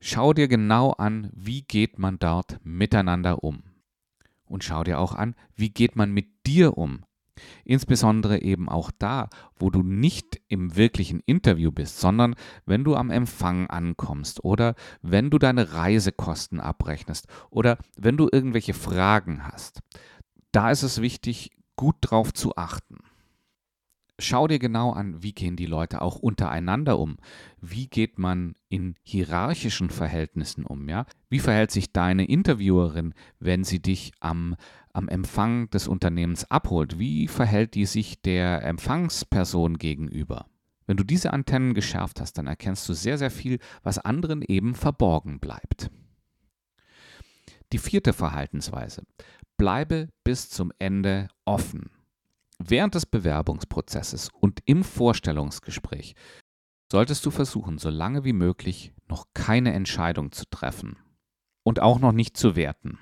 Schau 0.00 0.32
dir 0.32 0.46
genau 0.46 0.92
an, 0.92 1.30
wie 1.34 1.62
geht 1.62 1.98
man 1.98 2.18
dort 2.18 2.58
miteinander 2.62 3.42
um. 3.42 3.67
Und 4.48 4.64
schau 4.64 4.84
dir 4.84 4.98
auch 4.98 5.14
an, 5.14 5.34
wie 5.54 5.70
geht 5.70 5.96
man 5.96 6.12
mit 6.12 6.28
dir 6.46 6.76
um. 6.76 7.04
Insbesondere 7.64 8.42
eben 8.42 8.68
auch 8.68 8.90
da, 8.98 9.28
wo 9.56 9.70
du 9.70 9.82
nicht 9.82 10.40
im 10.48 10.74
wirklichen 10.74 11.20
Interview 11.24 11.70
bist, 11.70 12.00
sondern 12.00 12.34
wenn 12.66 12.82
du 12.82 12.96
am 12.96 13.10
Empfang 13.10 13.68
ankommst 13.68 14.42
oder 14.42 14.74
wenn 15.02 15.30
du 15.30 15.38
deine 15.38 15.72
Reisekosten 15.74 16.60
abrechnest 16.60 17.28
oder 17.50 17.78
wenn 17.96 18.16
du 18.16 18.28
irgendwelche 18.30 18.74
Fragen 18.74 19.46
hast. 19.46 19.80
Da 20.50 20.70
ist 20.70 20.82
es 20.82 21.00
wichtig, 21.00 21.50
gut 21.76 21.96
drauf 22.00 22.32
zu 22.32 22.56
achten 22.56 22.98
schau 24.18 24.48
dir 24.48 24.58
genau 24.58 24.92
an, 24.92 25.22
wie 25.22 25.32
gehen 25.32 25.56
die 25.56 25.66
Leute 25.66 26.02
auch 26.02 26.16
untereinander 26.16 26.98
um? 26.98 27.16
Wie 27.60 27.86
geht 27.86 28.18
man 28.18 28.54
in 28.68 28.96
hierarchischen 29.02 29.90
Verhältnissen 29.90 30.64
um? 30.64 30.88
Ja? 30.88 31.06
Wie 31.28 31.38
verhält 31.38 31.70
sich 31.70 31.92
deine 31.92 32.24
Interviewerin, 32.24 33.14
wenn 33.38 33.64
sie 33.64 33.80
dich 33.80 34.12
am, 34.20 34.56
am 34.92 35.08
Empfang 35.08 35.70
des 35.70 35.88
Unternehmens 35.88 36.50
abholt? 36.50 36.98
Wie 36.98 37.28
verhält 37.28 37.74
die 37.74 37.86
sich 37.86 38.20
der 38.22 38.64
Empfangsperson 38.64 39.78
gegenüber? 39.78 40.46
Wenn 40.86 40.96
du 40.96 41.04
diese 41.04 41.32
Antennen 41.32 41.74
geschärft 41.74 42.20
hast, 42.20 42.38
dann 42.38 42.46
erkennst 42.46 42.88
du 42.88 42.94
sehr, 42.94 43.18
sehr 43.18 43.30
viel, 43.30 43.58
was 43.82 43.98
anderen 43.98 44.42
eben 44.42 44.74
verborgen 44.74 45.38
bleibt. 45.38 45.90
Die 47.72 47.78
vierte 47.78 48.14
Verhaltensweise. 48.14 49.02
Bleibe 49.58 50.08
bis 50.24 50.48
zum 50.48 50.72
Ende 50.78 51.28
offen. 51.44 51.90
Während 52.58 52.94
des 52.94 53.06
Bewerbungsprozesses 53.06 54.30
und 54.40 54.60
im 54.66 54.84
Vorstellungsgespräch 54.84 56.14
solltest 56.90 57.24
du 57.24 57.30
versuchen, 57.30 57.78
so 57.78 57.90
lange 57.90 58.24
wie 58.24 58.32
möglich 58.32 58.92
noch 59.08 59.26
keine 59.34 59.72
Entscheidung 59.72 60.32
zu 60.32 60.44
treffen. 60.50 60.96
und 61.68 61.80
auch 61.80 61.98
noch 61.98 62.12
nicht 62.12 62.34
zu 62.38 62.56
werten. 62.56 62.98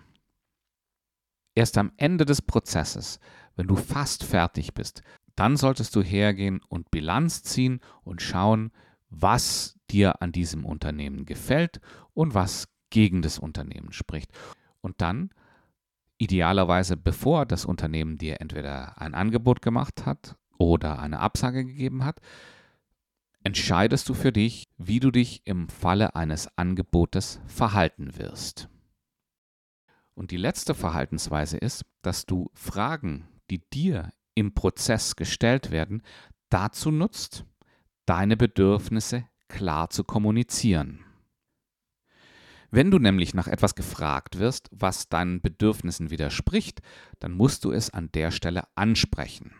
Erst 1.54 1.78
am 1.78 1.92
Ende 1.98 2.24
des 2.24 2.42
Prozesses, 2.42 3.20
wenn 3.54 3.68
du 3.68 3.76
fast 3.76 4.24
fertig 4.24 4.74
bist, 4.74 5.02
dann 5.36 5.56
solltest 5.56 5.94
du 5.94 6.02
hergehen 6.02 6.60
und 6.68 6.90
Bilanz 6.90 7.44
ziehen 7.44 7.80
und 8.02 8.22
schauen, 8.22 8.72
was 9.08 9.78
dir 9.88 10.20
an 10.20 10.32
diesem 10.32 10.64
Unternehmen 10.64 11.26
gefällt 11.26 11.80
und 12.12 12.34
was 12.34 12.66
gegen 12.90 13.22
das 13.22 13.38
Unternehmen 13.38 13.92
spricht. 13.92 14.32
Und 14.80 15.00
dann, 15.00 15.30
idealerweise 16.18 16.96
bevor 16.96 17.46
das 17.46 17.64
Unternehmen 17.64 18.18
dir 18.18 18.40
entweder 18.40 19.00
ein 19.00 19.14
Angebot 19.14 19.62
gemacht 19.62 20.06
hat 20.06 20.36
oder 20.58 20.98
eine 20.98 21.20
Absage 21.20 21.64
gegeben 21.64 22.04
hat, 22.04 22.20
entscheidest 23.44 24.08
du 24.08 24.14
für 24.14 24.32
dich, 24.32 24.68
wie 24.76 25.00
du 25.00 25.10
dich 25.10 25.42
im 25.44 25.68
Falle 25.68 26.16
eines 26.16 26.48
Angebotes 26.58 27.40
verhalten 27.46 28.18
wirst. 28.18 28.68
Und 30.14 30.30
die 30.30 30.36
letzte 30.36 30.74
Verhaltensweise 30.74 31.58
ist, 31.58 31.84
dass 32.02 32.26
du 32.26 32.50
Fragen, 32.54 33.28
die 33.50 33.62
dir 33.70 34.12
im 34.34 34.54
Prozess 34.54 35.14
gestellt 35.14 35.70
werden, 35.70 36.02
dazu 36.48 36.90
nutzt, 36.90 37.44
deine 38.06 38.36
Bedürfnisse 38.36 39.26
klar 39.48 39.90
zu 39.90 40.04
kommunizieren. 40.04 41.05
Wenn 42.70 42.90
du 42.90 42.98
nämlich 42.98 43.34
nach 43.34 43.48
etwas 43.48 43.74
gefragt 43.74 44.38
wirst, 44.38 44.68
was 44.72 45.08
deinen 45.08 45.40
Bedürfnissen 45.40 46.10
widerspricht, 46.10 46.80
dann 47.20 47.32
musst 47.32 47.64
du 47.64 47.72
es 47.72 47.90
an 47.90 48.10
der 48.12 48.30
Stelle 48.30 48.64
ansprechen. 48.74 49.52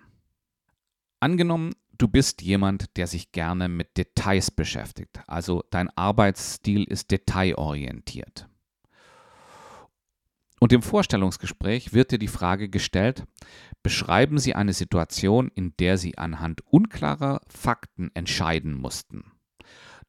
Angenommen, 1.21 1.73
du 1.99 2.09
bist 2.09 2.43
jemand, 2.43 2.97
der 2.97 3.07
sich 3.07 3.33
gerne 3.33 3.69
mit 3.69 3.97
Details 3.97 4.51
beschäftigt, 4.51 5.21
also 5.27 5.65
dein 5.71 5.89
Arbeitsstil 5.97 6.85
ist 6.85 7.11
detailorientiert. 7.11 8.49
Und 10.59 10.73
im 10.73 10.83
Vorstellungsgespräch 10.83 11.93
wird 11.93 12.13
dir 12.13 12.19
die 12.19 12.29
Frage 12.29 12.69
gestellt, 12.69 13.25
beschreiben 13.83 14.39
Sie 14.39 14.55
eine 14.55 14.73
Situation, 14.73 15.51
in 15.55 15.75
der 15.79 15.99
Sie 15.99 16.17
anhand 16.17 16.63
unklarer 16.67 17.43
Fakten 17.47 18.11
entscheiden 18.15 18.75
mussten. 18.75 19.36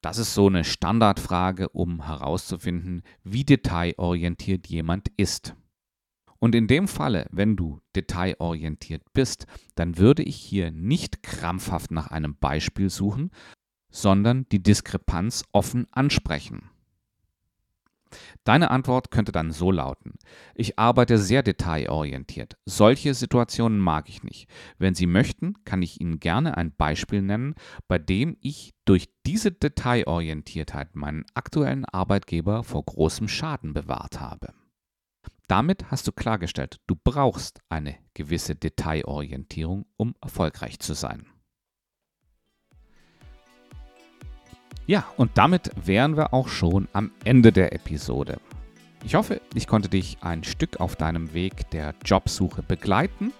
Das 0.01 0.17
ist 0.17 0.33
so 0.33 0.47
eine 0.47 0.63
Standardfrage, 0.63 1.69
um 1.69 2.05
herauszufinden, 2.05 3.01
wie 3.23 3.43
detailorientiert 3.43 4.67
jemand 4.67 5.09
ist. 5.17 5.55
Und 6.39 6.53
in 6.53 6.67
dem 6.67 6.87
Falle, 6.87 7.27
wenn 7.31 7.55
du 7.55 7.81
detailorientiert 7.95 9.01
bist, 9.13 9.47
dann 9.75 9.97
würde 9.97 10.21
ich 10.21 10.35
hier 10.35 10.71
nicht 10.71 11.23
krampfhaft 11.23 11.89
nach 11.91 12.07
einem 12.11 12.35
Beispiel 12.37 12.89
suchen, 12.89 13.31
sondern 13.89 14.47
die 14.49 14.61
Diskrepanz 14.61 15.43
offen 15.51 15.87
ansprechen. 15.91 16.69
Deine 18.43 18.71
Antwort 18.71 19.11
könnte 19.11 19.31
dann 19.31 19.51
so 19.51 19.71
lauten, 19.71 20.13
ich 20.55 20.79
arbeite 20.79 21.17
sehr 21.17 21.43
detailorientiert. 21.43 22.57
Solche 22.65 23.13
Situationen 23.13 23.79
mag 23.79 24.09
ich 24.09 24.23
nicht. 24.23 24.49
Wenn 24.77 24.95
Sie 24.95 25.07
möchten, 25.07 25.63
kann 25.65 25.81
ich 25.81 26.01
Ihnen 26.01 26.19
gerne 26.19 26.57
ein 26.57 26.75
Beispiel 26.75 27.21
nennen, 27.21 27.55
bei 27.87 27.99
dem 27.99 28.37
ich 28.41 28.73
durch 28.85 29.09
diese 29.25 29.51
Detailorientiertheit 29.51 30.95
meinen 30.95 31.25
aktuellen 31.33 31.85
Arbeitgeber 31.85 32.63
vor 32.63 32.83
großem 32.85 33.27
Schaden 33.27 33.73
bewahrt 33.73 34.19
habe. 34.19 34.53
Damit 35.47 35.91
hast 35.91 36.07
du 36.07 36.11
klargestellt, 36.11 36.81
du 36.87 36.95
brauchst 37.01 37.61
eine 37.69 37.95
gewisse 38.13 38.55
Detailorientierung, 38.55 39.85
um 39.95 40.13
erfolgreich 40.21 40.79
zu 40.79 40.93
sein. 40.93 41.25
Ja, 44.87 45.05
und 45.17 45.37
damit 45.37 45.69
wären 45.85 46.15
wir 46.15 46.33
auch 46.33 46.47
schon 46.47 46.87
am 46.93 47.11
Ende 47.25 47.51
der 47.51 47.73
Episode. 47.73 48.39
Ich 49.03 49.15
hoffe, 49.15 49.41
ich 49.53 49.67
konnte 49.67 49.89
dich 49.89 50.19
ein 50.21 50.45
Stück 50.45 50.79
auf 50.79 50.95
deinem 50.95 51.33
Weg 51.33 51.69
der 51.71 51.93
Jobsuche 52.05 52.63
begleiten 52.63 53.33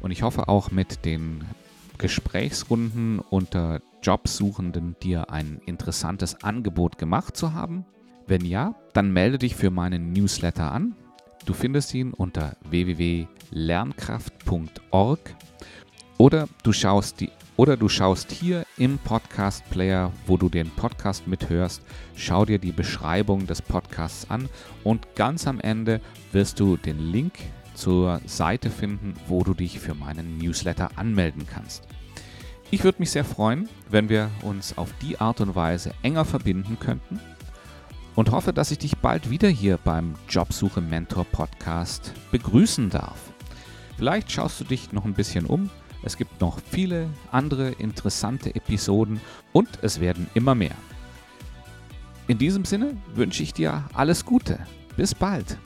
und 0.00 0.10
ich 0.10 0.20
hoffe 0.22 0.48
auch 0.48 0.70
mit 0.70 1.06
den 1.06 1.46
Gesprächsrunden 1.96 3.20
unter 3.20 3.80
Jobsuchenden 4.02 4.96
dir 5.02 5.30
ein 5.30 5.62
interessantes 5.64 6.44
Angebot 6.44 6.98
gemacht 6.98 7.38
zu 7.38 7.54
haben. 7.54 7.86
Wenn 8.26 8.44
ja, 8.44 8.74
dann 8.92 9.14
melde 9.14 9.38
dich 9.38 9.56
für 9.56 9.70
meinen 9.70 10.12
Newsletter 10.12 10.70
an. 10.70 10.94
Du 11.46 11.54
findest 11.54 11.94
ihn 11.94 12.12
unter 12.12 12.54
www.lernkraft.org 12.68 15.36
oder 16.18 16.48
du 16.62 16.72
schaust 16.72 17.20
die 17.20 17.30
oder 17.56 17.76
du 17.76 17.88
schaust 17.88 18.30
hier 18.30 18.66
im 18.76 18.98
Podcast 18.98 19.68
Player, 19.70 20.12
wo 20.26 20.36
du 20.36 20.48
den 20.48 20.70
Podcast 20.70 21.26
mithörst, 21.26 21.82
schau 22.14 22.44
dir 22.44 22.58
die 22.58 22.72
Beschreibung 22.72 23.46
des 23.46 23.62
Podcasts 23.62 24.30
an 24.30 24.48
und 24.84 25.14
ganz 25.14 25.46
am 25.46 25.60
Ende 25.60 26.00
wirst 26.32 26.60
du 26.60 26.76
den 26.76 26.98
Link 26.98 27.34
zur 27.74 28.20
Seite 28.26 28.70
finden, 28.70 29.14
wo 29.26 29.42
du 29.42 29.54
dich 29.54 29.80
für 29.80 29.94
meinen 29.94 30.38
Newsletter 30.38 30.90
anmelden 30.96 31.46
kannst. 31.46 31.84
Ich 32.70 32.84
würde 32.84 32.98
mich 32.98 33.10
sehr 33.10 33.24
freuen, 33.24 33.68
wenn 33.88 34.08
wir 34.08 34.30
uns 34.42 34.76
auf 34.76 34.92
die 35.00 35.20
Art 35.20 35.40
und 35.40 35.54
Weise 35.54 35.92
enger 36.02 36.24
verbinden 36.24 36.78
könnten 36.78 37.20
und 38.16 38.32
hoffe, 38.32 38.52
dass 38.52 38.70
ich 38.70 38.78
dich 38.78 38.96
bald 38.96 39.30
wieder 39.30 39.48
hier 39.48 39.78
beim 39.78 40.14
Jobsuche 40.28 40.80
Mentor 40.80 41.24
Podcast 41.26 42.12
begrüßen 42.32 42.90
darf. 42.90 43.18
Vielleicht 43.96 44.30
schaust 44.32 44.60
du 44.60 44.64
dich 44.64 44.92
noch 44.92 45.04
ein 45.04 45.14
bisschen 45.14 45.46
um 45.46 45.70
es 46.06 46.16
gibt 46.16 46.40
noch 46.40 46.60
viele 46.70 47.08
andere 47.32 47.70
interessante 47.70 48.54
Episoden 48.54 49.20
und 49.52 49.68
es 49.82 49.98
werden 49.98 50.28
immer 50.34 50.54
mehr. 50.54 50.76
In 52.28 52.38
diesem 52.38 52.64
Sinne 52.64 52.96
wünsche 53.16 53.42
ich 53.42 53.52
dir 53.52 53.82
alles 53.92 54.24
Gute. 54.24 54.60
Bis 54.96 55.16
bald. 55.16 55.58